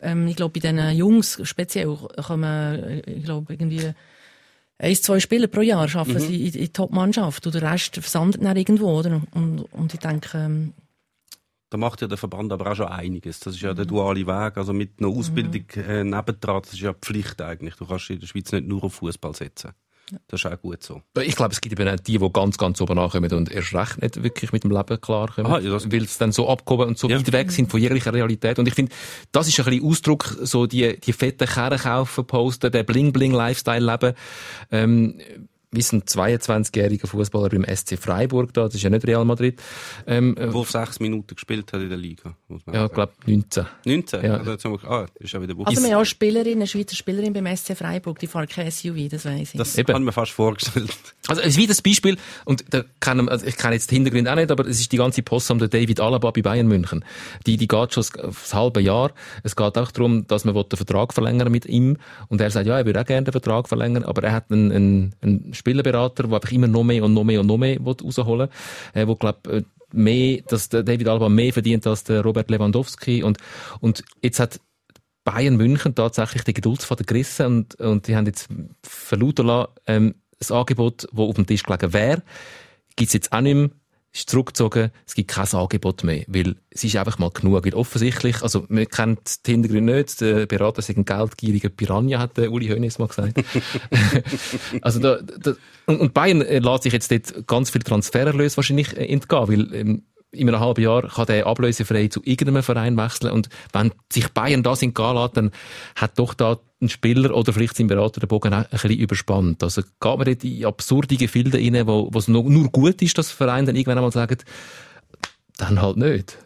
[0.00, 3.92] Ähm, ich glaube, bei diesen Jungs speziell kommen, äh, ich glaube, irgendwie
[4.78, 8.42] ein, zwei Spieler pro Jahr schaffen sie in, in die Top-Mannschaft und der Rest versandet
[8.42, 9.20] dann irgendwo, oder?
[9.32, 10.72] Und, und ich denke, ähm,
[11.72, 13.40] Da macht ja der Verband aber auch schon einiges.
[13.40, 14.58] Das ist ja der duale Weg.
[14.58, 17.76] Also mit einer Ausbildung äh, nebendran, das ist ja Pflicht eigentlich.
[17.76, 19.70] Du kannst in der Schweiz nicht nur auf Fußball setzen.
[20.28, 21.00] Das ist auch gut so.
[21.22, 24.02] Ich glaube, es gibt eben auch die, die ganz, ganz oben ankommen und erst recht
[24.02, 25.50] nicht wirklich mit dem Leben klarkommen.
[25.50, 27.16] Aha, ja, das- weil sie dann so abgehoben und so Ja.
[27.18, 28.58] weit weg sind von jeglicher Realität.
[28.58, 28.92] Und ich finde,
[29.30, 34.12] das ist ein bisschen Ausdruck, so die, die fetten Kerren kaufen, posten, der Bling-Bling-Lifestyle leben.
[34.70, 35.18] Ähm,
[35.72, 39.60] wie ist ein 22-jähriger Fußballer beim SC Freiburg da, das ist ja nicht Real Madrid.
[40.06, 42.36] Ähm, äh, Wo sechs Minuten gespielt hat in der Liga.
[42.48, 43.50] Muss man ja, ich glaube 19.
[43.50, 43.68] sagen.
[43.86, 44.24] 19?
[44.24, 44.36] Ja.
[44.36, 45.68] Also wir, ah, ist ja wieder Woche.
[45.68, 49.08] also wir haben auch Spielerin, eine Schweizer Spielerin beim SC Freiburg, die fährt kein SUV,
[49.10, 49.58] das weiss ich.
[49.58, 49.96] das Eben.
[49.96, 50.94] ich mir fast vorgestellt.
[51.26, 54.28] Also, es ist wie das Beispiel, und da kennen, also ich kenne jetzt den Hintergrund
[54.28, 57.04] auch nicht, aber es ist die ganze Posse um den David Alaba bei Bayern München.
[57.46, 59.12] Die, die geht schon das, das halbe Jahr.
[59.42, 61.96] Es geht auch darum, dass man den Vertrag verlängern mit ihm.
[62.28, 64.72] Und er sagt, ja, er würde auch gerne den Vertrag verlängern, aber er hat einen,
[64.72, 68.48] einen, einen Spielerberater, der einfach immer noch mehr und noch mehr und noch mehr rausholen
[68.94, 72.50] will, äh, wo, glaub, äh, mehr, dass der David Alaba mehr verdient als der Robert
[72.50, 73.22] Lewandowski.
[73.22, 73.38] Und,
[73.80, 74.60] und jetzt hat
[75.24, 78.48] Bayern München tatsächlich die Geduldsfaden gerissen und, und die haben jetzt
[78.82, 82.22] verlauten lassen, ähm, das Angebot, das auf dem Tisch gelegen wäre,
[82.96, 83.70] gibt es jetzt auch nicht mehr,
[84.12, 87.64] ist zurückgezogen, es gibt kein Angebot mehr, weil es ist einfach mal genug.
[87.64, 92.36] Weil offensichtlich, also man kennt die Hintergründe nicht, der Berater ist ein geldgieriger Piranha, hat
[92.36, 93.42] der Uli Hoeneß mal gesagt.
[94.82, 95.54] also da, da,
[95.86, 100.02] und, Bayern äh, lässt sich jetzt dort ganz viel Transfererlöse wahrscheinlich äh, entgehen, weil ähm,
[100.32, 103.32] in einem halben Jahr kann der ablösefrei zu irgendeinem Verein wechseln.
[103.32, 105.50] Und wenn sich Bayern das in lässt, dann
[105.94, 109.62] hat doch da ein Spieler oder vielleicht sein Berater den Bogen auch ein bisschen überspannt.
[109.62, 113.16] Also geht man dort in absurde Gefilde rein, wo, wo es nur, nur gut ist,
[113.18, 114.38] dass Vereine dann irgendwann einmal sagen,
[115.58, 116.38] dann halt nicht.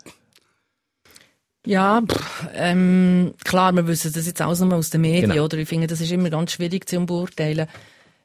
[1.64, 5.45] Ja, pff, ähm, klar, wir wissen das jetzt auch nochmal aus den Medien, Genau.
[5.45, 5.59] oder?
[5.59, 7.66] Ich finde, das ist immer ganz schwierig zu beurteilen.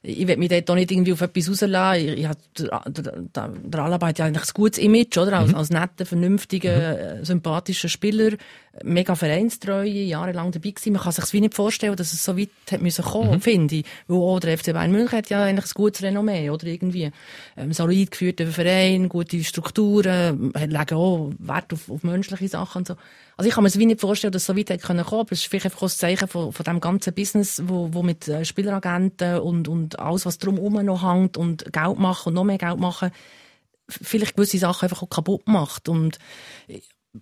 [0.04, 2.08] Ich will mich dort auch nicht irgendwie auf etwas rauslassen.
[2.08, 2.82] Ich, ich hab, der,
[3.36, 5.38] der, der, Alaba hat ja eigentlich ein gutes Image, oder?
[5.38, 8.32] Als, als netter, vernünftiger, äh, sympathischer Spieler.
[8.84, 10.94] Mega Vereinstreue, jahrelang dabei gewesen.
[10.94, 13.86] Man kann sich wie nicht vorstellen, dass es so weit hat müssen kommen, finde ich.
[14.08, 16.68] Weil auch der FC Bayern München hat ja eigentlich ein gutes Renommee, oder?
[16.68, 17.12] Irgendwie.
[17.58, 22.88] Ähm, solid geführter Verein, gute Strukturen, äh, legen auch Wert auf, auf menschliche Sachen und
[22.88, 22.96] so.
[23.36, 25.22] Also ich kann mir es wie nicht vorstellen, dass es so weit hätte können kommen,
[25.22, 28.04] aber es ist vielleicht einfach auch ein Zeichen von, von dem ganzen Business, wo, wo
[28.04, 32.46] mit äh, Spieleragenten und, und alles, was drumherum noch hängt und Geld machen und noch
[32.46, 33.12] mehr Geld machen,
[33.90, 35.90] vielleicht gewisse Sachen einfach auch kaputt macht.
[35.90, 36.20] Und
[36.68, 36.80] äh,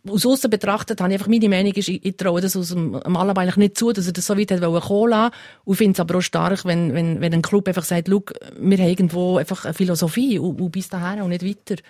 [0.08, 3.00] aus außen betrachtet habe ich einfach meine Meinung ist, ich, ich traue das aus dem,
[3.00, 5.36] dem Alaba eigentlich nicht zu, dass er das so weit hat wollen lassen.
[5.66, 8.24] Und finde es aber auch stark, wenn, wenn, wenn ein Club einfach sagt, schau,
[8.60, 11.82] wir haben irgendwo einfach eine Philosophie und, und bis dahin und nicht weiter.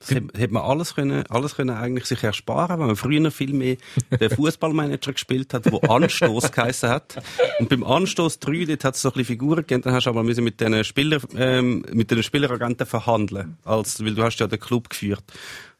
[0.00, 3.76] Das hätte, man alles können, alles können eigentlich sich ersparen, wenn man früher viel mehr
[4.12, 7.20] den Fußballmanager gespielt hat, wo Anstoß geheissen hat.
[7.58, 10.10] Und beim Anstoß 3, dort hat es so ein bisschen Figuren gegeben, dann hast du
[10.10, 13.58] aber müssen mit den Spieler, ähm, mit den Spieleragenten verhandeln.
[13.64, 15.24] Als, weil du hast ja den Club geführt.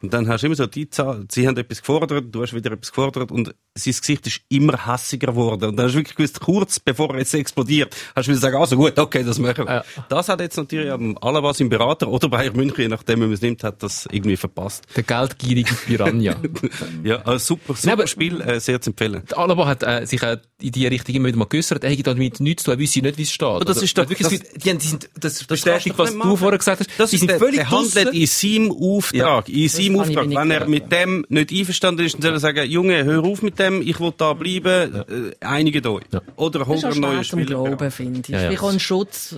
[0.01, 2.71] Und dann hast du immer so die Zahl, sie haben etwas gefordert, du hast wieder
[2.71, 5.71] etwas gefordert und sein Gesicht ist immer hässiger geworden.
[5.71, 8.55] Und dann hast du wirklich gewusst, kurz bevor er jetzt explodiert, hast du wieder gesagt,
[8.55, 9.75] also gut, okay, das machen wir.
[9.75, 9.85] Ja.
[10.09, 13.33] Das hat jetzt natürlich am Alaba sein Berater oder Bayern München, je nachdem, wie man
[13.33, 14.85] es nimmt, hat das irgendwie verpasst.
[14.95, 16.37] Der geldgierige Piranha.
[17.03, 19.23] Ja, also super, super aber- Spiel, äh, sehr zu empfehlen.
[19.31, 22.03] Der Alaba hat äh, sich äh, in die Richtung immer wieder mal geäussert, er hätte
[22.05, 23.49] damit nichts zu tun, wisse nicht, wie es steht.
[23.63, 26.13] das Also, ist doch- hat wirklich das- die, haben- die sind, das, Das bestätigt, was
[26.13, 26.91] du vorher gesagt hast.
[26.99, 30.29] Das die ist sind der, völlig der handelt in seinem Auftrag, in seinem Ich Auftrag.
[30.31, 33.59] Wenn er mit dem nicht einverstanden ist, dann soll er sagen, Junge, hör auf mit
[33.59, 34.95] dem, ich will da bleiben,
[35.41, 36.03] äh, einigt euch.
[36.13, 36.21] Ja.
[36.37, 37.45] Oder Das hol ist dir auch einen neuen Spieler.
[37.47, 38.29] Glauben, finde ich.
[38.29, 38.51] Ja, ja.
[38.51, 39.37] Ich ein Schutz,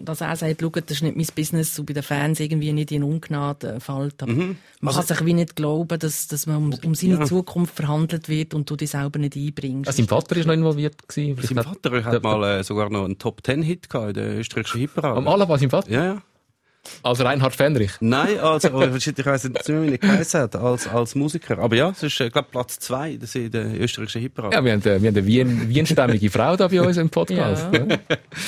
[0.00, 2.92] dass er sagt, schau, das ist nicht mein Business und bei den Fans irgendwie nicht
[2.92, 4.22] in Ungnade äh, fällt.
[4.22, 4.56] Aber Mhm.
[4.80, 8.28] man Also kann sich wie nicht glauben, dass, dass man um, um seine Zukunft verhandelt
[8.28, 9.88] wird und du dich selber nicht einbringst.
[9.88, 11.36] Ah, sein Vater ist noch involviert gewesen.
[11.42, 15.16] Sein Vater hat mal äh, sogar noch einen Top-10-Hit gehabt in der österreichischen Hitparade.
[15.16, 15.90] Am Alaba, sein Vater?
[15.90, 16.22] Ja, ja.
[17.02, 17.92] Als Reinhard Fenrich.
[18.00, 21.58] Nein, als, oh, ich weiss nicht, wie er geheißen hat, als, als Musiker.
[21.58, 24.54] Aber ja, es ist, äh, glaube Platz zwei in der, österreichischen Hitparade.
[24.54, 27.68] Ja, wir haben, äh, wir haben eine Wien, Wienstämmige Frau da bei uns im Podcast.
[27.72, 27.84] Ja.
[27.84, 28.00] ne?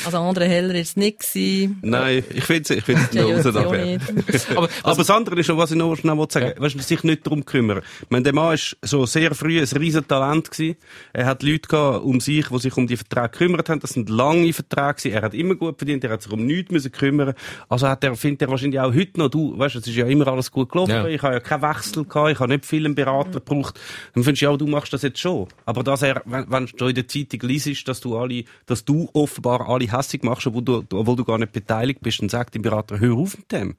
[0.05, 1.79] Also andere Heller ist es nicht gewesen.
[1.83, 3.85] Nein, ich finde es, ich finde es Ja, noch ja, raus dafür.
[3.85, 4.51] nicht.
[4.51, 7.03] Aber, aber das andere ist noch, was ich noch schnell wollte sagen, weißt du, sich
[7.05, 7.83] nicht darum kümmern.
[8.03, 10.77] Ich meine, der Mann ist so sehr früh ein riesen Talent gewesen.
[11.13, 13.81] Er hat Leute gehabt um sich, die sich um die Verträge gekümmert haben.
[13.81, 15.13] Das sind lange Verträge gewesen.
[15.13, 16.05] Er hat immer gut verdient.
[16.05, 17.35] Er hat sich um nichts müssen kümmern.
[17.69, 20.27] Also hat er, findet er wahrscheinlich auch heute noch, du, weißt, es ist ja immer
[20.27, 20.91] alles gut gelaufen.
[20.91, 21.07] Ja.
[21.07, 22.33] Ich habe ja keinen Wechsel gehabt.
[22.33, 23.81] Ich habe nicht viel einen Berater gebraucht.
[24.15, 25.47] Dann findest du ja, du machst das jetzt schon.
[25.65, 29.09] Aber dass er, wenn, wenn du in der Zeitung liest, dass du alle, dass du
[29.13, 32.63] offenbar alle hässig machst, obwohl du, obwohl du gar nicht beteiligt bist, dann sagt dein
[32.63, 33.77] Berater, hör auf mit dem.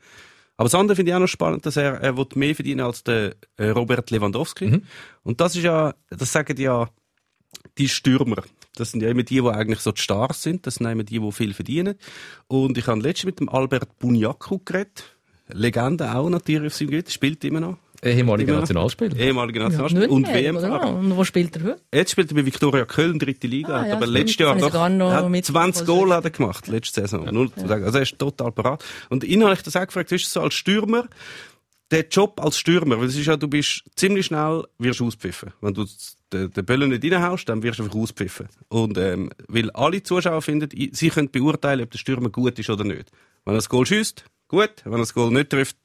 [0.56, 3.04] Aber das andere finde ich auch noch spannend, dass er, er will mehr verdienen als
[3.04, 4.82] der äh, Robert Lewandowski.
[5.24, 6.90] Und das ist ja, das sagen ja
[7.78, 8.44] die Stürmer.
[8.80, 10.66] Das sind ja immer die, die eigentlich so die Stars sind.
[10.68, 11.96] Das sind immer die, die viel verdienen.
[12.48, 15.04] Und ich habe letztens mit dem Albert Bunyaku geredet.
[15.50, 17.12] Legende auch natürlich auf seinem Gebiet.
[17.12, 17.78] Spielt immer noch.
[18.04, 18.60] Ehemaliger.
[18.60, 19.18] Nationalspieler.
[19.18, 20.10] Ehemaliger Ja, Nationalspieler.
[20.12, 20.62] und Nürnberg, oder?
[20.64, 20.96] WM-Fahrer.
[21.00, 21.82] Und wo spielt er heute?
[21.94, 23.70] Jetzt spielt er bei Viktoria Köln, dritte Liga.
[23.82, 24.20] Ah, ja, aber stimmt.
[24.20, 25.74] letztes Jahr doch, noch hat mitbekommen.
[25.74, 27.26] 20 Goal hat er gemacht, letzte Saison.
[27.34, 27.84] Nur zu sagen.
[27.86, 28.84] Also er ist total parat.
[29.10, 31.06] Und ihn habe ich das auch gefragt, ist so als Stürmer,
[31.90, 35.54] der Job als Stürmer, weil es ist ja, du bist ziemlich schnell, wirst auspfiffen.
[35.62, 35.86] Wenn du
[36.34, 38.48] den, den Böllen nicht reinhaust, dann wirst du einfach auspfiffen.
[38.70, 42.84] Und, ähm, weil alle Zuschauer finden, sie können beurteilen, ob der Stürmer gut ist oder
[42.84, 43.12] nicht.
[43.46, 44.72] Wenn er das Goal schießt, gut.
[44.84, 45.78] Wenn er das Goal nicht trifft,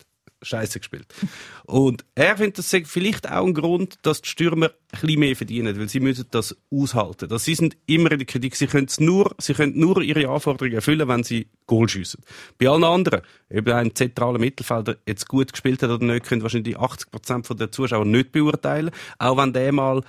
[0.43, 1.07] Scheiße gespielt.
[1.67, 5.79] Und er findet, das vielleicht auch ein Grund, dass die Stürmer ein bisschen mehr verdienen,
[5.79, 7.29] weil sie müssen das aushalten.
[7.29, 8.57] Das sie sind immer in der Kritik.
[8.57, 12.23] Sie können nur, sie können nur ihre Anforderungen erfüllen, wenn sie Goal schiessen.
[12.59, 16.77] Bei allen anderen, eben ein zentraler Mittelfelder jetzt gut gespielt hat oder nicht, können wahrscheinlich
[16.77, 18.91] 80% der Zuschauer nicht beurteilen.
[19.19, 20.03] Auch wenn der mal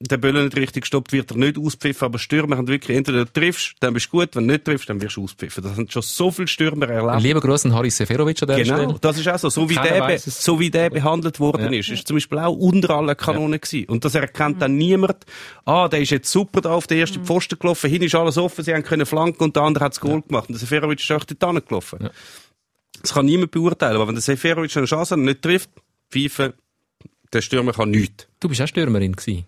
[0.00, 3.32] der Böller nicht richtig stoppt, wird er nicht auspfiffen, aber Stürmer haben wirklich, entweder du
[3.32, 5.62] triffst, dann bist du gut, wenn du nicht triffst, dann wirst du auspfiffen.
[5.64, 7.14] Das sind schon so viele Stürmer erlebt.
[7.14, 8.96] Ein lieber Gruß an Haris Seferovic an der Genau, Stelle.
[9.00, 9.48] das ist auch so.
[9.50, 11.78] So wie, Keiner der, so wie der behandelt worden Ja.
[11.80, 13.86] ist, ist zum Beispiel auch unter allen Kanonen gewesen.
[13.88, 15.16] Und das erkennt dann niemand.
[15.64, 18.64] Ah, der ist jetzt super da auf den ersten Pfosten gelaufen, hin ist alles offen,
[18.64, 20.48] sie haben können flanken und der andere hat das Goal gemacht.
[20.48, 22.08] Und der Seferovic ist auch dort gelaufen.
[23.02, 25.70] Das kann niemand beurteilen, aber wenn der Seferovic eine Chance hat und nicht trifft,
[26.10, 26.52] pfeifen,
[27.32, 28.28] der Stürmer kann nichts.
[28.40, 29.44] Du bist auch Stürmerin gewesen.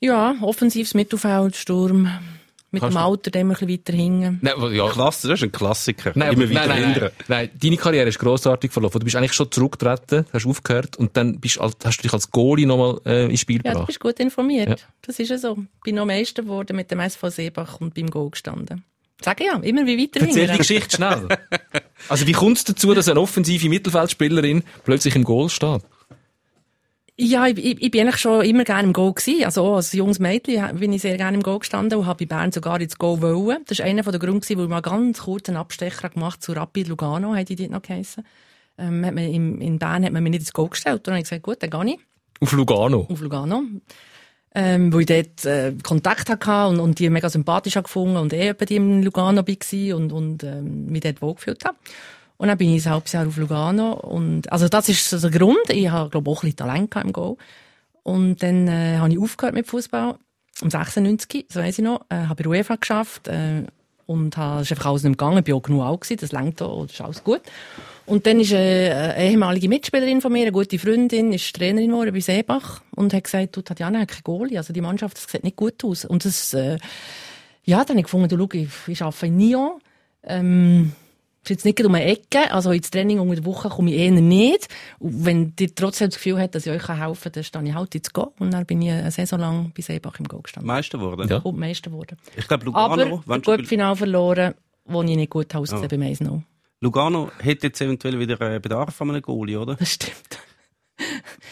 [0.00, 2.08] Ja, offensives Mittelfeld, Sturm.
[2.72, 4.34] Mit Kannst dem du- Alter immer ein bisschen weiter.
[4.40, 6.12] Nein, wo- ja, Klasse, das ist ein Klassiker.
[6.14, 9.00] Nein, Immer wieder nein, nein, nein, nein, deine Karriere ist grossartig verlaufen.
[9.00, 12.66] Du bist eigentlich schon zurückgetreten, hast aufgehört und dann bist, hast du dich als Goalie
[12.66, 13.86] nochmal äh, ins Spiel Ja, du gebracht.
[13.88, 14.68] bist gut informiert.
[14.68, 14.76] Ja.
[15.02, 15.58] Das ist ja so.
[15.82, 18.84] Bin noch Meister geworden mit dem SV Seebach und beim Go gestanden.
[19.20, 20.58] Sag ja, immer wie weiter Erzähl die.
[20.58, 21.26] Geschichte schnell.
[22.08, 25.82] Also wie kommt es dazu, dass eine offensive Mittelfeldspielerin plötzlich im Goal steht?
[27.22, 29.44] Ja, ich, ich, ich bin eigentlich schon immer gerne im Go gewesen.
[29.44, 32.34] Also auch als junges Mädchen bin ich sehr gerne im Go gestanden und habe bei
[32.34, 33.58] Bern sogar ins Go wollen.
[33.66, 36.88] Das war einer der Gründe, wo ich mal ganz kurz einen Abstecher gemacht zu Rapid
[36.88, 38.24] Lugano, hat die dort noch geheissen.
[38.78, 40.96] Ähm, hat man im, in Bern hat man mich nicht ins Go gestellt.
[40.96, 42.00] Und dann habe ich gesagt, gut, dann gehe ich
[42.40, 43.06] Auf Lugano.
[43.10, 43.64] auf Lugano.
[44.54, 48.54] Ähm, wo ich dort äh, Kontakt hatte und, und die mega sympathisch gefunden und eh
[48.54, 51.76] bei die in Lugano war und, und ähm, mich dort wohlgefühlt habe.
[52.40, 55.30] Und dann bin ich ein halbes Jahr auf Lugano und also das ist so der
[55.30, 55.68] Grund.
[55.68, 57.36] Ich habe glaube auch ein bisschen Talent im Goal.
[58.02, 60.16] Und dann äh, habe ich aufgehört mit Fußball
[60.62, 63.64] um 96, so weiss ich noch, äh, habe der UEFA geschafft äh,
[64.06, 66.62] und habe, ist einfach alles nicht gegangen, ich bin auch genug alt gewesen, das längt
[66.62, 67.42] auch, das ist alles gut.
[68.06, 72.14] Und dann ist äh, eine ehemalige Mitspielerin von mir, eine gute Freundin, ist Trainerin geworden
[72.14, 75.44] bei Seebach und hat gesagt, du Tatjana, hat kein Goalie, also die Mannschaft, das sieht
[75.44, 76.06] nicht gut aus.
[76.06, 76.78] Und das, äh,
[77.64, 79.72] ja, dann habe ich gefunden, du, schau, ich, ich arbeite in Nyon,
[80.22, 80.92] ähm,
[81.42, 84.10] ist jetzt nicht um eine Ecke, also ins Training unter der Woche komme ich eher
[84.10, 84.68] nicht.
[84.98, 87.74] Und wenn ihr trotzdem das Gefühl habt, dass ich euch helfen kann, dann stehe ich
[87.74, 88.34] halt jetzt go.
[88.38, 90.66] Und dann bin ich eine Saison lang bei Seebach im Go gestanden.
[90.66, 91.28] Meister geworden.
[91.28, 91.38] Ja.
[91.38, 92.18] Und Meister geworden.
[92.36, 95.88] Ich glaube, Lugano, Aber du Finale verloren, wo ich nicht gut ausgesehen Ja.
[95.88, 96.42] beim 1 -0.
[96.80, 99.74] Lugano hätte jetzt eventuell wieder äh, Bedarf an einem Goalie, oder?
[99.76, 100.38] Das stimmt.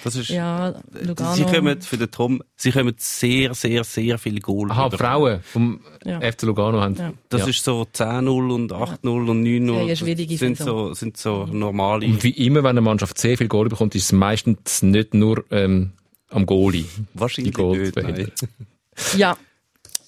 [0.05, 1.35] Das ist, Ja, Lugano.
[1.35, 4.71] Sie kommen für den Tom, sie kommen sehr, sehr, sehr viele Goal.
[4.71, 4.99] Aha, über.
[4.99, 6.21] Frauen vom Ja.
[6.21, 6.97] FC Lugano haben.
[6.97, 7.13] Ja.
[7.29, 7.47] Das ja.
[7.49, 9.75] ist so 10-0 und 8-0 und 9-0.
[9.75, 12.07] Ja, ja, Das schwierige sind so, sind so normale.
[12.07, 15.45] Und wie immer, wenn eine Mannschaft sehr viel Goal bekommt, ist es meistens nicht nur
[15.51, 15.93] ähm,
[16.31, 16.85] am Goalie.
[17.15, 18.31] Wahrscheinlich nicht, nein.
[19.17, 19.37] Ja,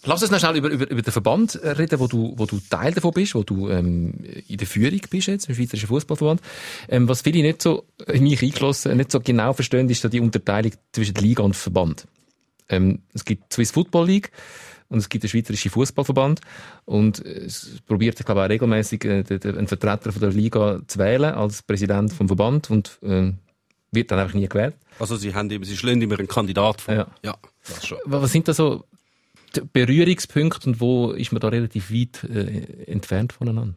[0.05, 2.92] Lass uns noch schnell über, über, über den Verband reden, wo du, wo du Teil
[2.94, 4.14] davon bist, wo du ähm,
[4.48, 6.40] in der Führung bist jetzt, im Schweizerischen Fußballverband.
[6.88, 10.20] Ähm, was viele nicht so, in mich eingeschlossen, nicht so genau verstehen, ist da die
[10.20, 12.07] Unterteilung zwischen Liga und Verband.
[12.70, 14.30] Ähm, es gibt die Swiss Football League
[14.88, 16.40] und es gibt den Schweizerischen Fußballverband
[16.86, 20.98] und äh, es probiert, ich glaube, auch regelmäßig äh, einen Vertreter von der Liga zu
[20.98, 23.32] wählen als Präsident vom Verband und äh,
[23.92, 24.74] wird dann einfach nie gewählt.
[24.98, 26.94] Also sie haben eben, sie schlagen immer einen Kandidat vor.
[26.94, 27.07] Ja.
[27.22, 27.36] ja
[28.07, 28.84] was sind da so
[29.57, 33.74] die Berührungspunkte und wo ist man da relativ weit äh, entfernt voneinander?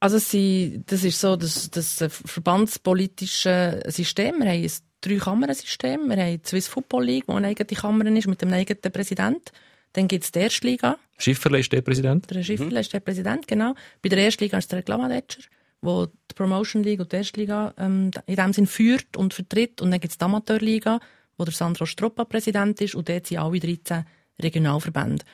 [0.00, 4.38] also sie, das ist so das, das verbandspolitische System.
[4.38, 4.72] Wir haben ein
[5.02, 6.08] Drei-Kammern-System.
[6.08, 9.52] Wir haben die Swiss Football League, wo eine eigene Kammer ist mit einem eigenen Präsident.
[9.92, 10.98] Dann gibt es die Erstliga.
[11.18, 12.30] Schifferle ist der Präsident.
[12.30, 13.74] Der Schifferle ist der Präsident, genau.
[14.02, 15.42] Bei der Erstliga ist der Glavadetscher,
[15.82, 19.82] wo die Promotion League und die Erstliga ähm, in dem Sinn führt und vertritt.
[19.82, 21.00] Und dann gibt es die Amateurliga,
[21.36, 24.04] wo der Sandro Stroppa Präsident ist und dort sind alle 13
[24.42, 25.24] Regionalverbände.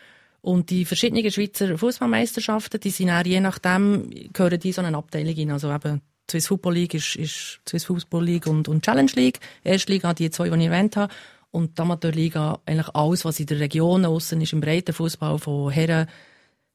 [0.42, 4.96] Und die verschiedenen Schweizer Fußballmeisterschaften, die sind dann, je nachdem, gehören die in so eine
[4.96, 5.50] Abteilung rein.
[5.50, 9.40] Also eben, die Swiss Football League ist, ist Swiss Football League und, und Challenge League.
[9.64, 11.12] Erstliga, die zwei, die ich erwähnt habe.
[11.50, 16.07] Und die Amateurliga, eigentlich alles, was in der Region aussen ist, im Breitenfußball von Herren,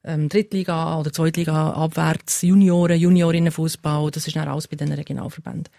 [0.03, 5.71] ähm, Drittliga oder Zweitliga abwärts, Junioren, Juniorinnenfußball, das ist dann alles bei den Regionalverbänden.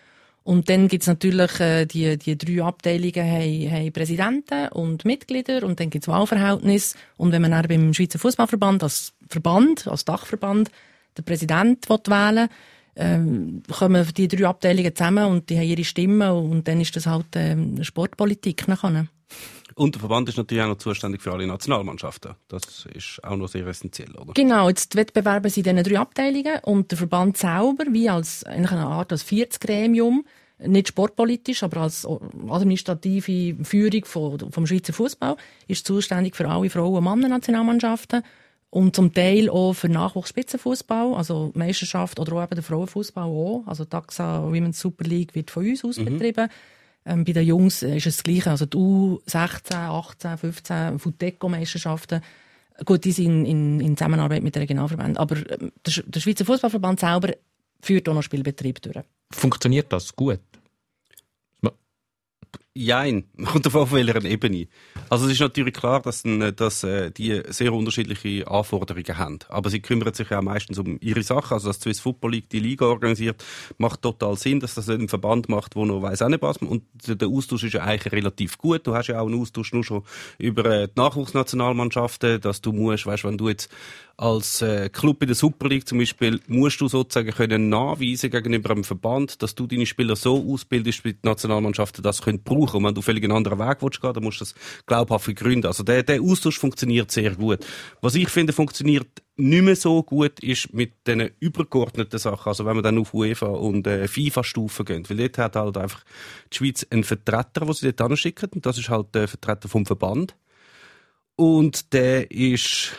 [0.44, 5.78] Und dann gibt's natürlich, äh, die, die drei Abteilungen haben, haben Präsidenten und Mitglieder und
[5.78, 6.96] dann gibt's Wahlverhältnis.
[7.16, 10.70] Und wenn man dann beim Schweizer Fußballverband als Verband, als Dachverband,
[11.16, 12.48] den Präsident will wählen
[12.96, 17.06] ähm, kommen die drei Abteilungen zusammen und die haben ihre Stimme und dann ist das
[17.06, 19.06] halt ähm, Sportpolitik nachher.
[19.74, 22.34] Und der Verband ist natürlich auch noch zuständig für alle Nationalmannschaften.
[22.48, 24.32] Das ist auch noch sehr essentiell, oder?
[24.34, 28.44] Genau, jetzt die Wettbewerbe sind in diesen drei Abteilungen und der Verband selber, wie als
[28.44, 30.24] eine Art als Vierzgremium,
[30.58, 32.06] nicht sportpolitisch, aber als
[32.48, 38.22] administrative Führung von, vom Schweizer Fußball, ist zuständig für alle Frauen- und Männer-Nationalmannschaften
[38.70, 43.64] und zum Teil auch für Nachwuchsspitzenfußball, also Meisterschaft oder auch eben der Frauenfußball auch.
[43.66, 46.48] Also die AXA Women's Super League wird von uns aus betrieben.
[47.04, 48.50] Ähm, bei den Jungs äh, ist es das Gleiche.
[48.50, 52.22] Also die U16, 18, 15 Futeco-Meisterschaften.
[52.84, 55.16] Gut, die sind in, in Zusammenarbeit mit den Regionalverbänden.
[55.16, 57.34] Aber ähm, der, der Schweizer Fußballverband selber
[57.80, 59.04] führt auch noch Spielbetrieb durch.
[59.30, 60.40] Funktioniert das gut?
[62.74, 64.66] Jein, kommt auf auf welcher Ebene.
[65.10, 69.38] Also es ist natürlich klar, dass, äh, dass äh, die sehr unterschiedliche Anforderungen haben.
[69.50, 71.52] Aber sie kümmern sich ja meistens um ihre Sachen.
[71.52, 73.44] Also dass die Swiss Football League die Liga organisiert,
[73.76, 76.56] macht total Sinn, dass das ein Verband macht, wo noch weiss auch nicht was.
[76.58, 78.86] Und der Austausch ist ja eigentlich relativ gut.
[78.86, 80.02] Du hast ja auch einen Austausch nur schon
[80.38, 83.68] über äh, die Nachwuchsnationalmannschaften, dass du musst, weißt, wenn du jetzt
[84.22, 88.70] als äh, Club in der Super League zum Beispiel musst du sozusagen können nachweisen gegenüber
[88.70, 92.76] einem Verband, dass du deine Spieler so ausbildest, wie die Nationalmannschaften das können brauchen.
[92.76, 94.54] Und wenn du völlig einen anderen Weg willst gehen, dann musst du das
[94.86, 95.66] glaubhaft begründen.
[95.66, 97.66] Also der, der Austausch funktioniert sehr gut.
[98.00, 102.48] Was ich finde, funktioniert nicht mehr so gut ist mit den übergeordneten Sachen.
[102.48, 105.10] Also wenn man dann auf UEFA und äh, FIFA-Stufen geht.
[105.10, 106.04] Weil dort hat halt einfach
[106.52, 108.50] die Schweiz einen Vertreter, den sie dort anschicken.
[108.54, 110.36] Und das ist halt der Vertreter vom Verband.
[111.34, 112.92] Und der ist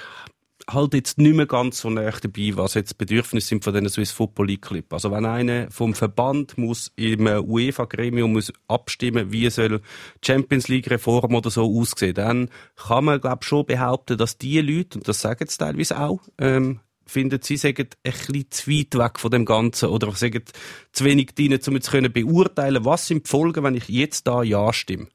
[0.70, 4.12] halt jetzt nicht mehr ganz so nah dabei, was jetzt Bedürfnisse sind von den Swiss
[4.12, 4.94] Football League Club.
[4.94, 9.82] Also wenn einer vom Verband muss im UEFA-Gremium muss abstimmen, wie soll
[10.24, 15.00] Champions League Reform oder so aussehen, dann kann man glaube schon behaupten, dass die Leute,
[15.00, 19.32] und das sagen sie teilweise auch, ähm, finden, sie sagen ein zu weit weg von
[19.32, 20.44] dem Ganzen oder sagen
[20.92, 24.72] zu wenig drin, um jetzt beurteilen, was sind die Folgen, wenn ich jetzt da Ja
[24.74, 25.08] stimme.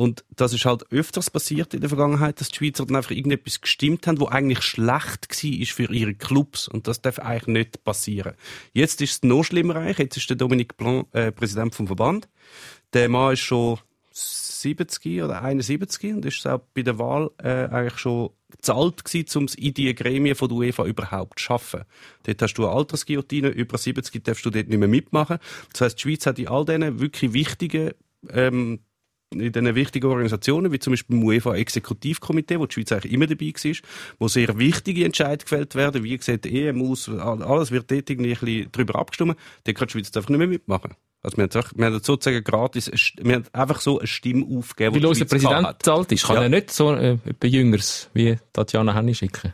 [0.00, 3.60] Und das ist halt öfters passiert in der Vergangenheit, dass die Schweizer dann einfach irgendetwas
[3.60, 6.68] gestimmt haben, wo eigentlich schlecht war für ihre Clubs.
[6.68, 8.32] Und das darf eigentlich nicht passieren.
[8.72, 9.98] Jetzt ist es noch schlimmer eigentlich.
[9.98, 12.30] Jetzt ist der Dominique Blanc äh, Präsident vom Verband.
[12.94, 13.78] Der Mann ist schon
[14.10, 19.44] 70 oder 71 und ist auch bei der Wahl äh, eigentlich schon gezahlt gewesen, um
[19.44, 21.82] es in die Gremien von der UEFA überhaupt zu schaffen.
[22.22, 25.36] Dort hast du eine Altersguillotine, über 70 darfst du dort nicht mehr mitmachen.
[25.74, 27.90] Das heißt, die Schweiz hat in all diesen wirklich wichtigen
[28.30, 28.80] ähm,
[29.32, 33.52] in diesen wichtigen Organisationen, wie zum Beispiel im UEFA-Exekutivkomitee, wo die Schweiz eigentlich immer dabei
[33.52, 33.76] war,
[34.18, 38.40] wo sehr wichtige Entscheidungen gefällt werden, wie gesagt, EM aus, alles wird dort irgendwie ein
[38.40, 40.94] bisschen drüber abgestimmt, da kann die Schweiz einfach nicht mehr mitmachen.
[41.22, 45.06] Also wir haben, wir haben sozusagen gratis, wir haben einfach so eine Stimme aufgegeben, Weil
[45.06, 46.42] unser Präsident zahlt ist, kann ja.
[46.42, 49.52] er nicht so äh, Jüngers wie Tatjana Henni schicken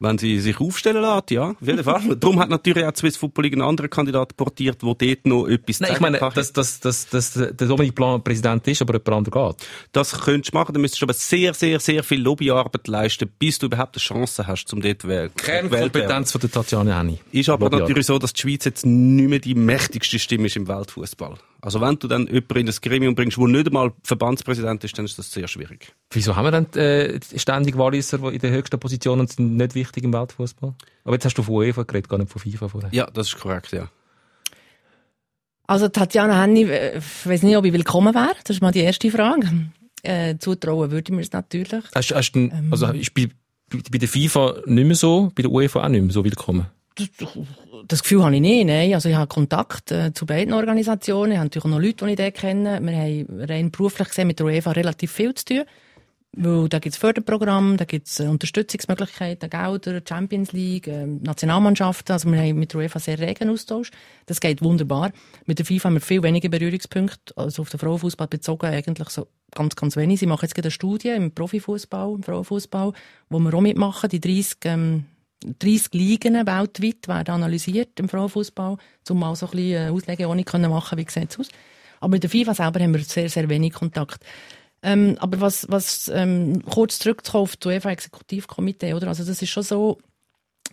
[0.00, 2.16] wenn sie sich aufstellen lässt, ja, auf jeden Fall.
[2.16, 5.46] Darum hat natürlich auch die Swiss Football League einen anderen Kandidat portiert, der dort noch
[5.48, 9.28] etwas Nein, ich meine, dass, dass, dass, dass der Dominik Blanc Präsident ist, aber jemand
[9.28, 9.68] anderes geht.
[9.92, 13.58] Das könntest du machen, dann müsstest du aber sehr, sehr, sehr viel Lobbyarbeit leisten, bis
[13.58, 15.30] du überhaupt eine Chance hast, um dort zu wählen.
[15.36, 17.18] Kernkompetenz von der Tatjana Henni.
[17.32, 20.68] Ist aber natürlich so, dass die Schweiz jetzt nicht mehr die mächtigste Stimme ist im
[20.68, 21.36] Weltfußball.
[21.60, 25.04] Also wenn du dann jemanden in das Gremium bringst, der nicht einmal Verbandspräsident ist, dann
[25.04, 25.92] ist das sehr schwierig.
[26.10, 30.04] Wieso haben wir dann äh, ständig Walliser, die in den höchsten Positionen sind, nicht wichtig
[30.04, 30.74] im Weltfußball?
[31.04, 32.90] Aber jetzt hast du von UEFA geredet, gar nicht von FIFA vorher.
[32.92, 33.88] Ja, das ist korrekt, ja.
[35.66, 38.36] Also Tatjana Henni, äh, ich weiß nicht, ob ich willkommen wäre.
[38.44, 39.70] Das ist mal die erste Frage.
[40.02, 41.84] Äh, zutrauen würde ich mir es natürlich.
[41.92, 43.28] Hast, hast du, ähm, also ist bei,
[43.68, 46.66] bei der FIFA nicht mehr so, bei der UEFA auch nicht mehr so willkommen?
[47.86, 48.94] Das Gefühl habe ich nicht, nein.
[48.94, 51.32] Also ich habe Kontakt äh, zu beiden Organisationen.
[51.32, 52.80] Ich habe natürlich auch noch Leute, die ich dort kenne.
[52.82, 55.64] Wir haben rein beruflich gesehen mit der UEFA relativ viel zu tun.
[56.32, 62.12] Weil da gibt es Förderprogramme, da gibt es äh, Unterstützungsmöglichkeiten, Gelder, Champions League, äh, Nationalmannschaften.
[62.12, 63.90] Also wir haben mit der UEFA sehr regen Austausch.
[64.26, 65.10] Das geht wunderbar.
[65.46, 69.26] Mit der FIFA haben wir viel weniger Berührungspunkte, also auf den Frauenfußball bezogen eigentlich so
[69.52, 70.20] ganz, ganz wenig.
[70.20, 72.92] Sie machen jetzt gerade eine Studie im Profifußball, im Frauenfußball,
[73.30, 75.06] wo wir auch mitmachen, die 30 ähm,
[75.44, 78.76] 30 Ligen weltweit werden analysiert im Frauenfußball,
[79.08, 81.48] um mal so ein bisschen äh, Auslegeordnung können machen, wie sieht es aus.
[82.00, 84.24] Aber mit der FIFA selber haben wir sehr, sehr wenig Kontakt.
[84.82, 89.08] Ähm, aber was, was ähm, kurz zurückzukommen auf das UEFA-Exekutivkomitee, oder?
[89.08, 89.98] Also das ist schon so,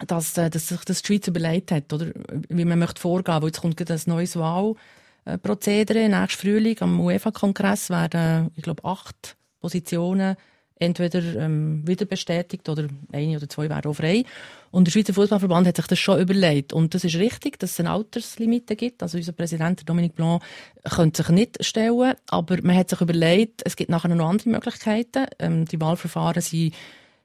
[0.05, 2.11] dass, äh, dass sich das die Schweiz überlegt hat, oder?
[2.49, 6.07] Wie man möchte vorgehen, weil jetzt kommt ein neues Wahlprozedere.
[6.07, 10.35] Nächstes Frühling am UEFA-Kongress werden, ich glaube, acht Positionen
[10.77, 14.23] entweder ähm, wieder bestätigt oder eine oder zwei wären auch frei.
[14.71, 16.73] Und der Schweizer Fußballverband hat sich das schon überlegt.
[16.73, 19.01] Und das ist richtig, dass es eine Alterslimite gibt.
[19.01, 20.43] Also unser Präsident Dominique Blanc
[20.83, 25.27] könnte sich nicht stellen, aber man hat sich überlegt, es gibt nachher noch andere Möglichkeiten.
[25.39, 26.73] Ähm, die Wahlverfahren sind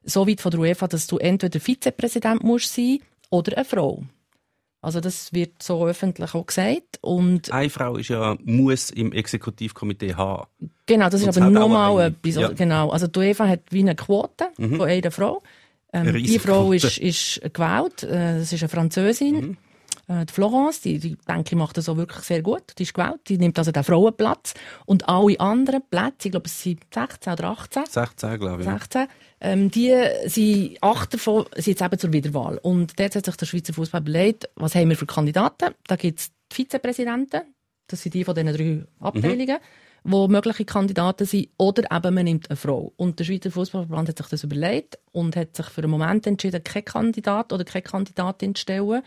[0.04, 4.04] so weit von der UEFA, dass du entweder Vizepräsident musst sein oder eine Frau.
[4.82, 6.98] Also das wird so öffentlich auch gesagt.
[7.02, 10.46] Und Eine Frau ist ja, muss im Exekutivkomitee haben.
[10.86, 12.34] Genau, das ist aber nochmal etwas.
[12.34, 12.48] Ja.
[12.48, 12.90] Genau.
[12.90, 14.76] Also die UEFA hat wie eine Quote mhm.
[14.76, 15.42] von einer Frau.
[15.92, 18.04] Ähm, die Frau ist, ist gewählt.
[18.04, 19.34] Äh, das ist eine Französin.
[19.34, 19.56] Mhm.
[20.08, 22.62] Äh, die Florence, die, die denke ich, macht das auch wirklich sehr gut.
[22.78, 23.20] Die ist gewählt.
[23.28, 24.54] Die nimmt also den Frauenplatz.
[24.86, 27.84] Und alle anderen Plätze, ich glaube, es sind 16 oder 18.
[27.86, 28.68] 16, glaube ich.
[28.68, 29.08] 16.
[29.40, 29.94] Ähm, die
[30.26, 32.58] sind, acht davon sind jetzt eben zur Wiederwahl.
[32.58, 35.74] Und dort hat sich der Schweizer Fußball überlegt, was haben wir für Kandidaten?
[35.86, 37.42] Da gibt es die Vizepräsidenten.
[37.86, 39.56] Das sind die von diesen drei Abteilungen.
[39.56, 42.92] Mhm wo mögliche Kandidaten sind, oder eben man nimmt eine Frau.
[42.96, 46.64] Und der Schweizer Fußballverband hat sich das überlegt und hat sich für einen Moment entschieden,
[46.64, 49.02] keinen Kandidat oder keine Kandidatin zu stellen.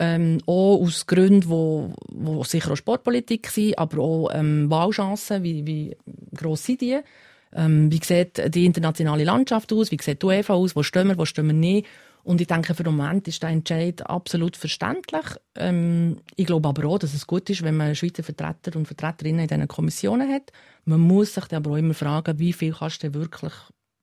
[0.00, 5.66] Ähm, auch aus Gründen, wo, wo sicher auch Sportpolitik sind, aber auch ähm, Wahlchancen, wie,
[5.66, 5.96] wie
[6.36, 7.00] gross sind die?
[7.54, 9.90] Ähm, wie sieht die internationale Landschaft aus?
[9.90, 10.76] Wie sieht die UEFA aus?
[10.76, 11.86] Wo stehen wir, wo stehen wir nicht?
[12.24, 15.24] Und ich denke, für den Moment ist der Entscheid absolut verständlich.
[15.56, 19.40] Ähm, ich glaube aber auch, dass es gut ist, wenn man Schweizer Vertreter und Vertreterinnen
[19.40, 20.52] in diesen Kommissionen hat.
[20.84, 23.52] Man muss sich aber auch immer fragen, wie viel kannst du wirklich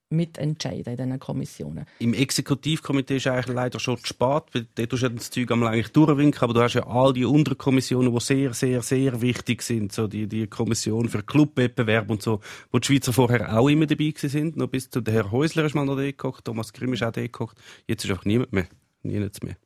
[0.10, 1.86] mitentscheiden in diesen Kommissionen.
[1.99, 5.51] Im Exekutivkomitee ist eigentlich leider schon zu spät, weil dort tust du ja das Zeug
[5.51, 9.62] einmal eigentlich durchwinken, aber du hast ja all die Unterkommissionen, die sehr, sehr, sehr wichtig
[9.62, 12.41] sind, so die, die Kommission für Clubwettbewerb und so,
[12.72, 15.66] wo die Schweizer vorher auch immer dabei gewesen sind, noch bis zu der Herr Häusler
[15.66, 18.53] ist mal noch da gekocht, Thomas Grimm ist auch da gekocht, jetzt ist einfach niemand
[18.53, 18.68] mehr,
[19.01, 19.58] niemand mehr.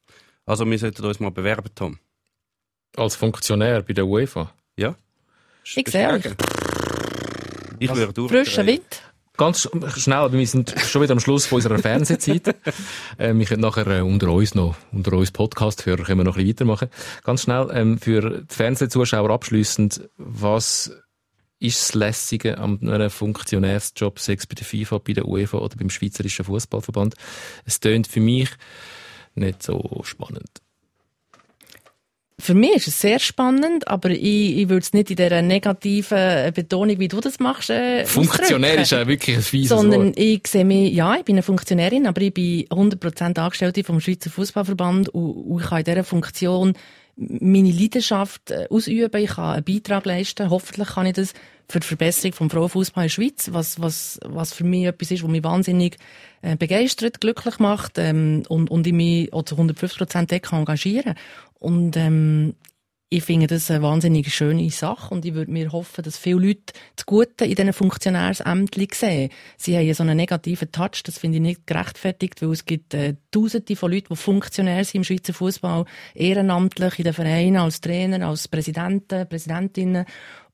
[0.45, 1.99] Also wir sollten uns mal bewerben, Tom.
[2.95, 4.53] Als Funktionär bei der UEFA.
[4.75, 4.95] Ja?
[5.63, 6.25] Ich sehe euch.
[7.79, 8.31] Ich würde durch.
[8.31, 9.03] Frischer Wind.
[9.39, 12.45] Ganz schnell, wir sind schon wieder am Schluss von unserer Fernsehzeit.
[13.17, 16.43] äh, wir können nachher äh, unter uns noch, unter uns Podcast-Hörer können wir noch ein
[16.43, 16.89] bisschen weitermachen.
[17.23, 20.91] Ganz schnell, ähm, für die Fernsehzuschauer abschließend, was
[21.57, 25.77] ist das Lässige an einem Funktionärsjob, sei es bei der FIFA, bei der UEFA oder
[25.77, 27.15] beim Schweizerischen Fußballverband?
[27.63, 28.49] Es tönt für mich
[29.35, 30.49] nicht so spannend.
[32.39, 36.53] Für mich ist es sehr spannend, aber ich, ich würde es nicht in dieser negativen
[36.53, 40.17] Betonung, wie du das machst, äh, Funktionär ist ja wirklich ein fieses Sondern Wort.
[40.19, 44.29] ich sehe mich, ja, ich bin eine Funktionärin, aber ich bin 100% Angestellte vom Schweizer
[44.29, 46.73] Fußballverband und, und ich kann in dieser Funktion
[47.19, 51.33] meine Leidenschaft äh, ausüben, ich kann einen Beitrag leisten, hoffentlich kann ich das
[51.67, 55.23] für die Verbesserung vom Frauenfußball in der Schweiz, was, was, was für mich etwas ist,
[55.23, 55.97] was mich wahnsinnig
[56.41, 61.15] äh, begeistert, glücklich macht ähm, und, und ich mich auch zu 150% dort engagieren
[61.59, 62.55] Und ähm,
[63.11, 66.73] ich finde das eine wahnsinnig schöne Sache und ich würde mir hoffen, dass viele Leute
[66.95, 69.31] das Gute in diesen Funktionärsämtern sehen.
[69.57, 72.93] Sie haben ja so einen negativen Touch, das finde ich nicht gerechtfertigt, weil es gibt
[72.93, 77.81] äh, Tausende von Leuten, die Funktionär sind im Schweizer Fußball, ehrenamtlich in den Vereinen, als
[77.81, 80.05] Trainer, als Präsidenten, Präsidentinnen.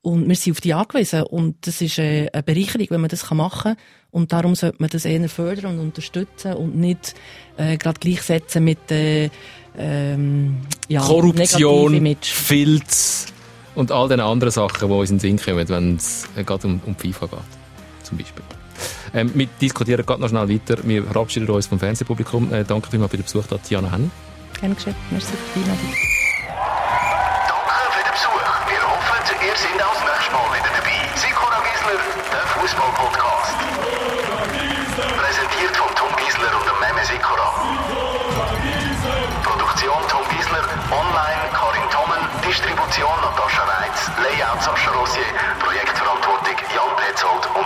[0.01, 1.23] Und wir sind auf die angewiesen.
[1.23, 3.83] Und das ist äh, eine Bereicherung, wenn man das machen kann.
[4.11, 7.15] Und darum sollte man das eher fördern und unterstützen und nicht
[7.57, 9.29] äh, gerade gleichsetzen mit äh,
[9.77, 10.57] ähm,
[10.87, 12.17] ja, Korruption.
[12.21, 13.27] Filz
[13.75, 16.67] und all den anderen Sachen, die uns in den Sinn kommen, wenn es äh, gerade
[16.67, 17.39] um, um FIFA geht.
[18.03, 18.43] Zum Beispiel.
[19.13, 20.77] Ähm, wir diskutieren gerade noch schnell weiter.
[20.83, 22.53] Wir verabschieden uns vom Fernsehpublikum.
[22.53, 24.11] Äh, danke vielmals für den Besuch, da, Tiana Henn.
[24.59, 24.95] Gerne geschehen.
[25.11, 26.14] Merci für die Einladung.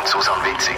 [0.09, 0.75] Susanne Witzig.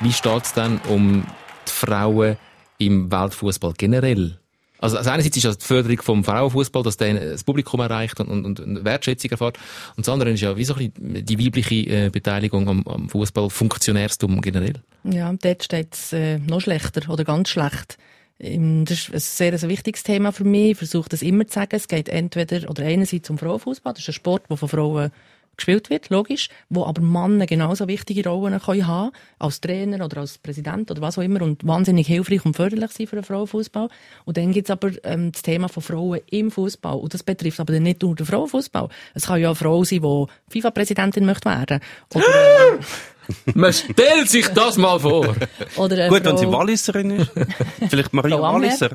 [0.00, 1.24] Wie steht es denn um
[1.66, 2.36] die Frauen
[2.78, 4.38] im Weltfußball generell?
[4.78, 8.28] Also, also einerseits ist ja die Förderung vom Frauenfußball, dass der das Publikum erreicht und,
[8.28, 9.58] und, und eine Wertschätzung erfährt.
[9.96, 13.08] Und das andere ist ja wie so ein bisschen die weibliche äh, Beteiligung am, am
[13.08, 14.74] Fußball, Funktionärstum generell.
[15.02, 17.98] Ja, dort steht es äh, noch schlechter oder ganz schlecht.
[18.38, 20.70] Ähm, Das ist ein sehr ein wichtiges Thema für mich.
[20.70, 21.74] Ich versuche das immer zu sagen.
[21.74, 23.92] Es geht entweder oder einerseits um Frauenfußball.
[23.92, 25.10] Das ist ein Sport, der von Frauen
[25.56, 30.38] gespielt wird, logisch, wo aber Männer genauso wichtige Rollen können haben als Trainer oder als
[30.38, 33.88] Präsident oder was auch immer und wahnsinnig hilfreich und förderlich sind für den Frauenfußball.
[34.24, 37.72] Und dann gibt's aber ähm, das Thema von Frauen im Fußball und das betrifft aber
[37.72, 38.88] dann nicht nur den Frauenfußball.
[39.14, 40.26] Es kann ja eine Frau sein, die
[40.60, 41.80] FIFA-Präsidentin möchte werden
[42.14, 42.78] oder, äh,
[43.54, 45.36] Man stellt sich das mal vor.
[45.76, 47.30] oder eine Gut, wenn Frau, sie Walliserin ist.
[47.88, 48.40] Vielleicht Maria.
[48.40, 48.90] Walliser.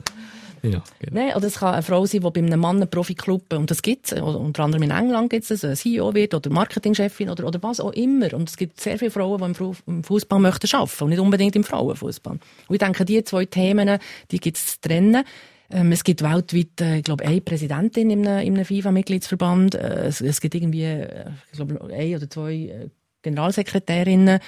[0.69, 1.37] Ja, genau.
[1.37, 4.13] Oder es kann eine Frau sein, die bei einem Mann einen Profiklub, und das gibt's,
[4.13, 7.79] oder unter anderem in England gibt's es, eine CEO wird oder Marketingchefin oder, oder was
[7.79, 8.33] auch immer.
[8.33, 11.19] Und es gibt sehr viele Frauen, die im Fu- im Fußball möchten arbeiten und nicht
[11.19, 12.33] unbedingt im Frauenfußball.
[12.67, 13.99] Und ich denke, die zwei Themen,
[14.31, 15.23] die gibt's zu trennen.
[15.71, 19.75] Ähm, es gibt weltweit, äh, ich glaube, eine Präsidentin einem FIFA-Mitgliedsverband.
[19.75, 22.89] Äh, es, es gibt irgendwie, äh, ich glaube, ein oder zwei äh,
[23.25, 24.39] Generalsekretärinnen.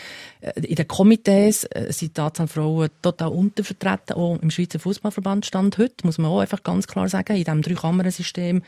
[0.42, 5.46] Äh, In den Komitees äh, sind die Anzahl Frauen total untervertreten, auch im Schweizer Fußballverband
[5.46, 7.36] stand heute, muss man auch einfach ganz klar sagen.
[7.36, 8.62] In diesem Drei-Kammern-System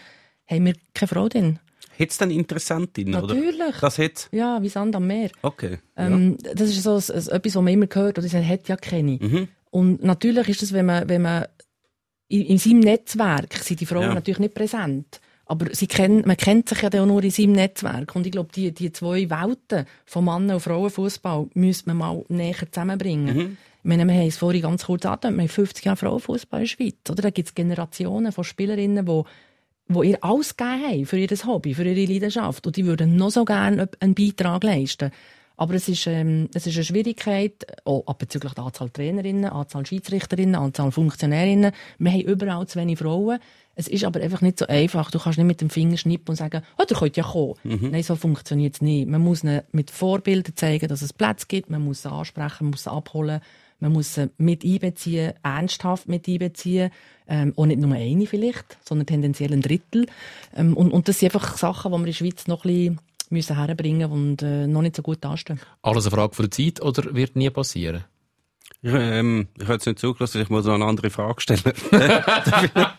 [0.47, 1.59] haben wir keine Frau drin.
[1.97, 3.33] Hätte es dann Interessentin, oder?
[3.33, 3.75] Natürlich.
[3.81, 5.31] Das hätte Ja, wie Sand am Meer.
[5.41, 5.79] Okay.
[5.97, 8.77] Ähm, Das ist so ein, ein, etwas, was man immer hört, oder er hat ja
[8.77, 9.47] keine.
[9.69, 11.45] Und natürlich ist es, wenn man, wenn man
[12.29, 14.13] in, in seinem Netzwerk sind die Frauen Ja.
[14.13, 15.19] natürlich nicht präsent.
[15.49, 18.15] Aber sie kennen, man kennt sich ja dann auch nur in seinem Netzwerk.
[18.15, 22.71] Und ich glaube, die, die zwei Welten von Mann- und Frauenfußball müsste man mal näher
[22.71, 23.57] zusammenbringen.
[23.81, 26.65] Ich meine, wir haben es vorhin ganz kurz angedeutet, wir haben 50 Jahre Frauenfußball in
[26.65, 27.09] der Schweiz.
[27.09, 27.23] Oder?
[27.23, 29.23] Da gibt es Generationen von Spielerinnen, die
[29.89, 32.65] wo ihr alles gegeben haben für ihr Hobby, für ihre Leidenschaft.
[32.67, 35.11] Und die würden noch so gerne einen Beitrag leisten.
[35.59, 40.55] Aber es ist, ähm, es ist eine Schwierigkeit, auch bezüglich der Anzahl Trainerinnen, Anzahl Schiedsrichterinnen,
[40.55, 41.73] Anzahl Funktionärinnen.
[41.97, 43.39] Wir haben überall zu wenig Frauen.
[43.75, 45.11] Es ist aber einfach nicht so einfach.
[45.11, 47.55] Du kannst nicht mit dem Finger schnippen und sagen, oh, der könnte ja kommen.
[47.91, 49.09] Nein, so funktioniert es nicht.
[49.09, 51.69] Man muss mit Vorbildern zeigen, dass es Platz gibt.
[51.69, 53.41] Man muss sie ansprechen, man muss sie abholen.
[53.81, 56.89] Man muss sie mit einbeziehen, ernsthaft mit einbeziehen.
[57.27, 60.05] Ähm, auch nicht nur eine vielleicht, sondern tendenziell ein Drittel.
[60.55, 62.99] Ähm, und, und das sind einfach Sachen, die wir in der Schweiz noch ein bisschen
[63.29, 65.59] müssen herbringen und äh, noch nicht so gut anstehen.
[65.81, 68.03] Alles eine Frage von der Zeit oder wird nie passieren?
[68.81, 71.59] Ich, ähm, ich habe jetzt nicht zugelassen, ich muss noch eine andere Frage stellen.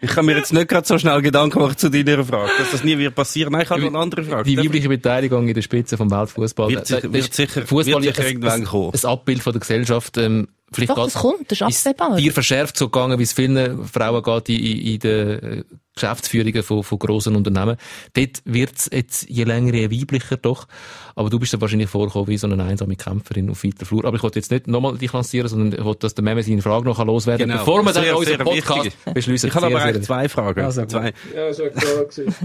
[0.00, 2.84] ich kann mir jetzt nicht gerade so schnell Gedanken machen zu deiner Frage, dass das
[2.84, 3.52] nie wird passieren.
[3.52, 4.44] Nein, ich habe noch eine andere Frage.
[4.44, 6.70] Die weibliche Beteiligung in der Spitze vom Weltfußball.
[6.70, 8.92] Wird sicher- wird sicher- Fußball wird sicher ist irgendwann ein, kommen.
[8.94, 10.16] ein Abbild von der Gesellschaft.
[10.18, 12.16] Ähm, vielleicht Doch, das kommt, das ist absehbar.
[12.16, 15.64] Dir verschärft so gegangen, wie es vielen Frauen geht in, in, in den äh,
[15.96, 17.76] Geschäftsführungen von, von grossen Unternehmen.
[18.12, 20.68] Dort wird's jetzt je länger je weiblicher doch.
[21.14, 24.04] Aber du bist dann wahrscheinlich vorgekommen wie so eine einsame Kämpferin auf weiter Flur.
[24.04, 26.60] Aber ich wollte jetzt nicht nochmal dich lancieren, sondern ich wollte, dass der Memme seine
[26.60, 27.64] Frage noch loswerden kann, Genau.
[27.64, 29.14] bevor wir dann Sehr, unseren sehr Podcast wichtig.
[29.14, 29.48] beschließen.
[29.48, 30.60] Ich habe aber eigentlich zwei Fragen.
[30.60, 31.14] Also, zwei.
[31.34, 32.34] Ja, ist ja klar gewesen.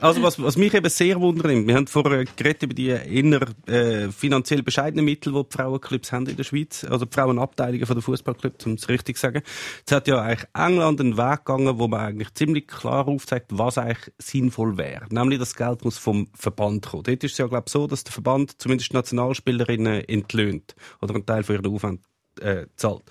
[0.00, 4.08] Also was, was mich eben sehr wundert, wir haben vorher geredet über die inner äh,
[4.10, 8.02] finanziell bescheidenen Mittel, die die Frauenclubs haben in der Schweiz, also die Frauenabteilungen von der
[8.02, 9.42] Fußballclubs, um es richtig zu sagen.
[9.78, 13.78] Jetzt hat ja eigentlich England einen Weg gegangen, wo man eigentlich ziemlich klar aufzeigt, was
[13.78, 15.06] eigentlich sinnvoll wäre.
[15.10, 17.02] Nämlich, das Geld muss vom Verband kommen.
[17.04, 21.26] Dort ist es ja, glaube ich, so, dass der Verband zumindest Nationalspielerinnen entlöhnt oder einen
[21.26, 22.00] Teil von ihren Aufwand
[22.40, 23.04] äh, zahlt.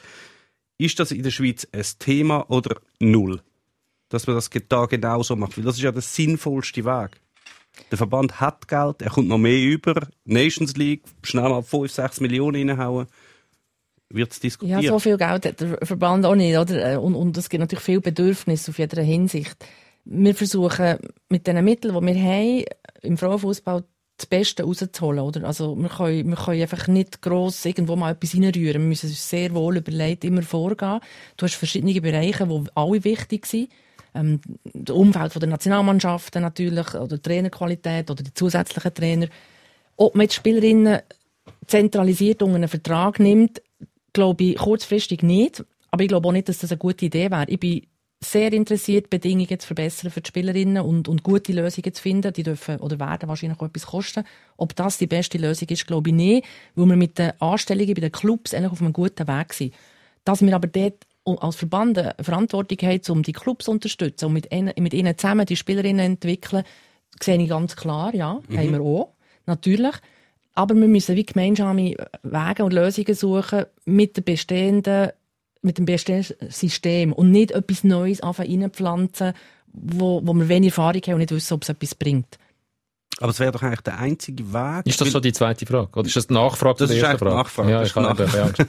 [0.78, 3.42] Ist das in der Schweiz ein Thema oder null?
[4.14, 5.58] dass man das da genauso macht.
[5.58, 7.20] Weil das ist ja der sinnvollste Weg.
[7.90, 10.08] Der Verband hat Geld, er kommt noch mehr über.
[10.26, 13.08] Nations League, schnell mal 5, 6 Millionen reinhauen.
[14.14, 14.84] Wird es Ja, diskutiert.
[14.86, 17.02] so viel Geld hat der Verband auch nicht, oder?
[17.02, 19.56] Und, und es gibt natürlich viel Bedürfnis auf jeder Hinsicht.
[20.06, 20.98] Wir versuchen
[21.30, 22.66] mit den Mitteln, die wir haben,
[23.02, 23.84] im Frauenfußball
[24.18, 25.46] das Beste rauszuholen, oder?
[25.46, 28.82] Also, wir können, wir können einfach nicht gross irgendwo mal etwas reinrühren.
[28.84, 31.00] Wir müssen uns sehr wohl überlegt immer vorgehen.
[31.36, 33.70] Du hast verschiedene Bereiche, die alle wichtig sind.
[34.14, 39.28] Ähm, das Umfeld der Nationalmannschaften natürlich, oder die Trainerqualität, oder die zusätzlichen Trainer.
[39.96, 41.00] Ob man jetzt Spielerinnen
[41.66, 43.62] zentralisiert unter einen Vertrag nimmt,
[44.14, 45.64] glaube ich kurzfristig nicht.
[45.92, 47.46] Aber ich glaube auch nicht, dass das eine gute Idee wäre.
[47.48, 47.82] Ich bin
[48.24, 52.34] sehr interessiert, Bedingungen zu verbessern für die Spielerinnen und, und gute Lösungen zu finden.
[52.34, 54.24] Die dürfen oder werden wahrscheinlich auch etwas kosten.
[54.58, 58.02] Ob das die beste Lösung ist, glaube ich nicht, weil wir mit den Anstellungen bei
[58.02, 59.74] den Clubs eigentlich auf einem guten Weg sind.
[60.24, 64.34] Dass wir aber dort als Verband eine Verantwortung haben, um die Clubs zu unterstützen und
[64.34, 66.64] mit ihnen, mit ihnen zusammen die Spielerinnen entwickeln,
[67.22, 69.14] sehe ich ganz klar, ja, haben wir auch,
[69.46, 69.96] natürlich.
[70.54, 75.10] Aber wir müssen wie gemeinsame Wege und Lösungen suchen mit den bestehenden,
[75.62, 79.34] mit dem bestehenden System und nicht etwas Neues anfangen reinpflanzen,
[79.68, 82.38] wo, wo wir wenig Erfahrung haben und nicht wissen, ob es etwas bringt.
[83.24, 84.86] Aber es wäre doch eigentlich der einzige Weg.
[84.86, 85.88] Ist das schon die zweite Frage?
[85.94, 87.72] Oder ist das die Nachfrage Das zu der ist ersten Nachfrage.
[87.72, 88.66] Ja, Das ich nicht Angst.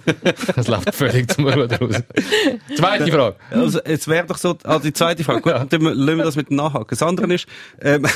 [0.55, 1.97] Das läuft völlig zum Ruder raus.
[2.77, 3.37] Zweite Frage.
[3.51, 6.51] Also, es wäre doch so, also die zweite Frage, gut, dann lassen wir das mit
[6.51, 6.87] dem Nachhaken.
[6.89, 7.47] Das andere ist,
[7.81, 8.07] ähm,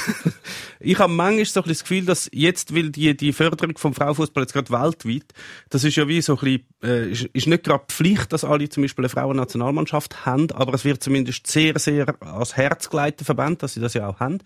[0.79, 3.93] ich habe manchmal so ein bisschen das Gefühl, dass jetzt, weil die, die Förderung vom
[3.93, 5.25] Frauenfußball jetzt gerade weltweit,
[5.71, 8.69] das ist ja wie so ein bisschen, äh, ist, ist nicht gerade Pflicht, dass alle
[8.69, 13.27] zum Beispiel eine Frauennationalmannschaft haben, aber es wird zumindest sehr, sehr ans Herz gelegt, der
[13.27, 14.39] Verband, dass sie das ja auch haben.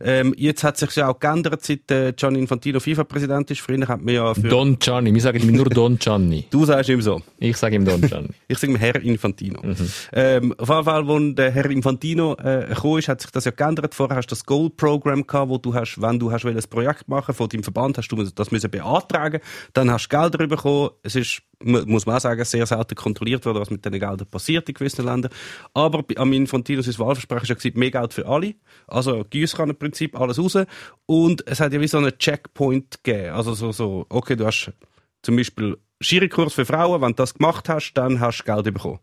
[0.00, 3.60] Ähm, jetzt hat sich ja auch geändert, seit Gianni Infantino FIFA-Präsident ist.
[3.60, 5.12] Früher hat man ja für, Don Gianni.
[5.14, 6.46] Wir sagen ihm nur Don Gianni.
[6.50, 7.20] du sagst ihm so.
[7.38, 8.28] Ich sage ihm Don Gianni.
[8.48, 9.60] Ich sage Herr Infantino.
[9.62, 9.76] Mhm.
[10.12, 13.52] Ähm, auf jeden Fall, als der Herr Infantino äh, gekommen ist, hat sich das ja
[13.52, 13.94] geändert.
[13.94, 17.34] Vorher hast du das Goal-Programm gehabt, wo du hast, wenn du hast ein Projekt machen
[17.34, 19.40] von deinem Verband, hast du das müssen beantragen.
[19.72, 20.90] Dann hast du Gelder bekommen.
[21.02, 24.68] Es ist, muss man auch sagen, sehr selten kontrolliert worden, was mit diesen Geldern passiert
[24.68, 25.32] in gewissen Ländern.
[25.74, 28.54] Aber am Infantino sein Wahlversprechen ja gesagt, mehr Geld für alle.
[28.86, 30.58] Also Giesskannenprinzip, alles raus.
[31.06, 33.34] Und es hat ja wie so einen Checkpoint gegeben.
[33.34, 34.72] Also so, so, okay, du hast
[35.22, 39.00] zum Beispiel Schirikurs für Frauen, wenn du das gemacht hast, dann hast du Geld bekommen.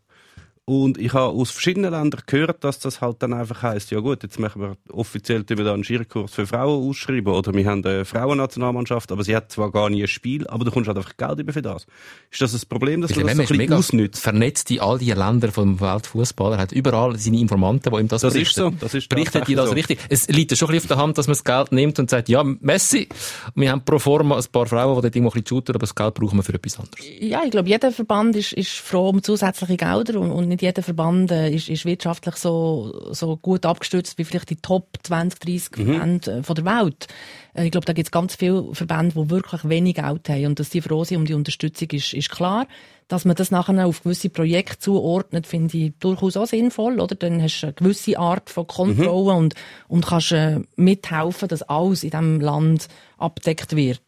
[0.70, 4.22] Und ich habe aus verschiedenen Ländern gehört, dass das halt dann einfach heisst, ja gut,
[4.24, 9.14] jetzt machen wir offiziell da einen Skikurs für Frauen ausschreiben oder wir haben eine Frauennationalmannschaft,
[9.14, 11.54] aber sie hat zwar gar nie ein Spiel, aber du kommst halt einfach Geld über
[11.54, 11.88] für das.
[12.32, 14.22] Ist das ein Problem, dass Der du das so ein ist bisschen ausnützt?
[14.22, 16.52] vernetzt in all die Länder vom Weltfußball.
[16.56, 18.50] Er hat überall seine Informanten, die ihm das, Das berichten.
[18.50, 19.74] ist so, das ist Berichtet die tatsächlich das so.
[19.74, 20.00] richtig?
[20.10, 22.10] Es liegt ja schon ein bisschen auf der Hand, dass man das Geld nimmt und
[22.10, 23.08] sagt, ja, Messi,
[23.56, 25.96] wir haben pro forma ein paar Frauen, die dort irgendwo ein bisschen shooten, aber das
[25.96, 27.06] Geld brauchen wir für etwas anderes.
[27.22, 30.84] Ja, ich glaube, jeder Verband ist, ist froh um zusätzliche Gelder und, und nicht jeder
[30.84, 35.70] Verband äh, ist, ist wirtschaftlich so, so gut abgestützt wie vielleicht die Top 20, 30
[35.76, 37.08] Verbände äh, von der Welt.
[37.54, 40.60] Äh, ich glaube, da gibt es ganz viele Verbände, die wirklich wenig Geld haben und
[40.60, 42.68] dass die froh sind um die Unterstützung ist, ist klar.
[43.08, 47.16] Dass man das nachher auf gewisse Projekte zuordnet, finde ich durchaus auch sinnvoll, oder?
[47.16, 49.54] Dann hast du eine gewisse Art von Kontrolle und,
[49.88, 54.02] und kannst äh, mithelfen, dass alles in diesem Land abdeckt wird.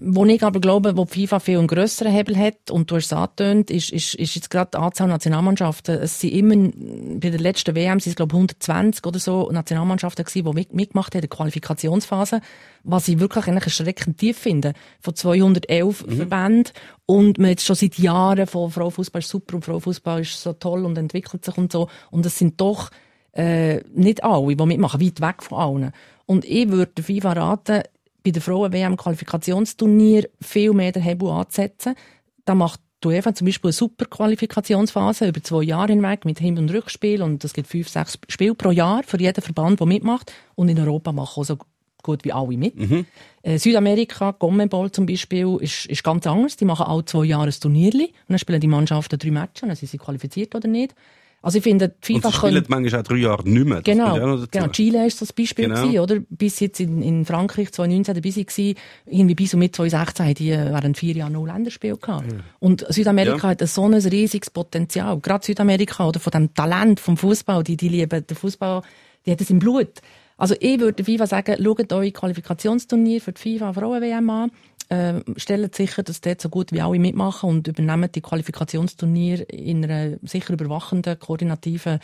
[0.00, 3.06] Wo ich aber glaube, wo die FIFA viel einen grösseren Hebel hat, und du hast
[3.06, 5.96] es angetönt, ist, ist, ist jetzt gerade die Anzahl Nationalmannschaften.
[5.98, 6.54] Es sind immer,
[7.18, 10.72] bei der letzten WM sind es, glaube ich, 120 oder so Nationalmannschaften gewesen, die mit-
[10.72, 12.40] mitgemacht haben, in der Qualifikationsphase.
[12.84, 14.74] Was ich wirklich eigentlich erschreckend tief finde.
[15.00, 16.72] Von 211 Verbänden.
[17.06, 20.84] Und man jetzt schon seit Jahren von Frauenfußball ist super und Frauenfußball ist so toll
[20.84, 21.88] und entwickelt sich und so.
[22.12, 22.90] Und es sind doch
[23.32, 25.92] Äh, nicht alle, die mitmachen, weit weg von allen.
[26.26, 27.82] Und ich würde der FIFA raten,
[28.22, 31.94] bei der Frauen-WM-Qualifikationsturnier viel mehr den Hebel anzusetzen.
[32.44, 36.58] Da macht die UEFA zum Beispiel eine super Qualifikationsphase über zwei Jahre hinweg mit Hin-
[36.58, 40.32] und Rückspiel und es gibt fünf, sechs Spiele pro Jahr für jeden Verband, der mitmacht.
[40.54, 41.56] Und in Europa machen auch so
[42.02, 42.76] gut wie alle mit.
[43.42, 46.56] Äh, Südamerika, Commonball zum Beispiel, ist, ist ganz anders.
[46.56, 49.68] Die machen alle zwei Jahre ein Turnierli und dann spielen die Mannschaften drei Matches und
[49.68, 50.94] dann sind sie qualifiziert oder nicht.
[51.42, 52.66] Also ich finde, die Und FIFA sie spielen können...
[52.68, 53.76] manchmal auch drei Jahre nicht mehr.
[53.76, 54.68] Das Genau, ja genau.
[54.68, 55.82] Chile ist so ein Beispiel Genau.
[55.82, 56.16] gewesen, oder?
[56.28, 58.74] Bis jetzt in, in Frankreich 2019 dabei waren,
[59.06, 62.26] irgendwie bis und mit 2016 haben die äh, während vier Jahren noch Länderspiel gehabt.
[62.58, 63.58] Und Südamerika Ja.
[63.60, 65.18] hat so ein riesiges Potenzial.
[65.20, 68.82] Gerade Südamerika, oder von dem Talent vom Fußball, die, die lieben den Fußball,
[69.24, 70.00] die hat es im Blut.
[70.40, 74.50] Also ich würde FIFA sagen, schaut euch Qualifikationsturnier für die FIFA Frauen-WM an,
[74.88, 79.84] äh, stellt sicher, dass dort so gut wie alle mitmachen und übernehmt die Qualifikationsturnier in
[79.84, 82.00] einer sicher überwachenden, koordinativen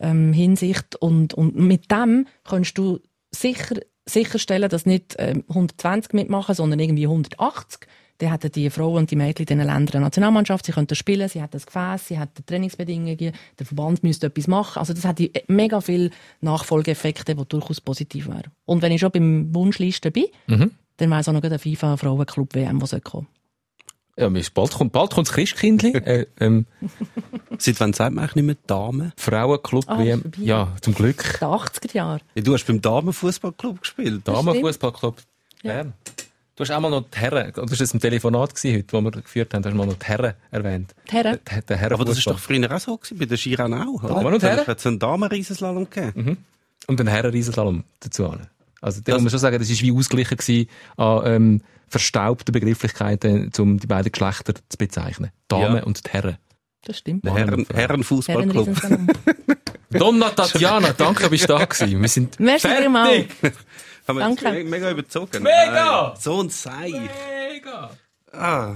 [0.00, 3.00] ähm, Hinsicht und, und mit dem kannst du
[3.32, 3.74] sicher
[4.08, 7.88] sicherstellen, dass nicht ähm, 120 mitmachen, sondern irgendwie 180.
[8.20, 11.26] Dann hätten die Frauen und die Mädchen in diesen Ländern eine Nationalmannschaft, sie könnten spielen,
[11.30, 13.16] sie hätten das Gefäß, sie hätten Trainingsbedingungen,
[13.58, 14.78] der Verband müsste etwas machen.
[14.78, 16.10] Also das hätte mega viele
[16.42, 18.52] Nachfolgeeffekte, die durchaus positiv wären.
[18.66, 22.54] Und wenn ich schon beim Wunschliste bin, dann wäre es auch noch ein FIFA Frauenclub
[22.54, 23.26] WM, der kommen
[24.18, 25.92] Ja, bald kommt, bald kommt das Christkindli.
[25.94, 26.66] äh, ähm,
[27.58, 29.12] Seit wann sagt man eigentlich nicht mehr Damen?
[29.16, 30.30] Frauenclub Ah, WM.
[30.36, 31.38] Ja, zum Glück.
[31.40, 32.20] Der 80er Jahre.
[32.34, 34.28] Ja, du hast beim Damenfußballclub gespielt.
[34.28, 35.16] Damenfußballclub
[35.62, 35.94] Bern.
[36.60, 39.02] Du hast auch mal noch die Herren, oder das war ein Telefonat gewesen heute, das
[39.02, 40.94] wir geführt haben, du hast mal noch die Herren erwähnt.
[41.10, 41.38] Die Herren?
[41.50, 44.02] Der, der Herren Aber das ist doch früher auch so gewesen, bei der Skiran auch.
[44.04, 44.14] Oder?
[44.16, 44.56] Damen und Herren?
[44.58, 46.36] Da hat es einen Damenriesenslalom gegeben.
[46.86, 48.30] Und den Herren-Riesenslalom dazu.
[48.82, 53.50] Also, da muss man schon sagen, das war wie ausgeglichen gewesen an ähm, verstaubten Begrifflichkeiten,
[53.58, 55.30] um die beiden Geschlechter zu bezeichnen.
[55.48, 55.82] Damen Ja.
[55.84, 56.36] und die Herren.
[56.84, 57.24] Das stimmt.
[57.24, 58.66] Der Herren, Herren- Herrenfußballclub.
[58.66, 59.08] Herrenriesensalon.
[59.92, 62.00] Donna Tatjana, danke, bist du da gewesen.
[62.02, 63.28] Wir sind Merci fertig.
[64.10, 64.64] Haben wir Danke.
[64.64, 65.42] mega überzogen.
[65.42, 66.12] Mega!
[66.12, 66.90] Äh, So ein Sei.
[67.50, 67.90] Mega!
[68.32, 68.74] Ah.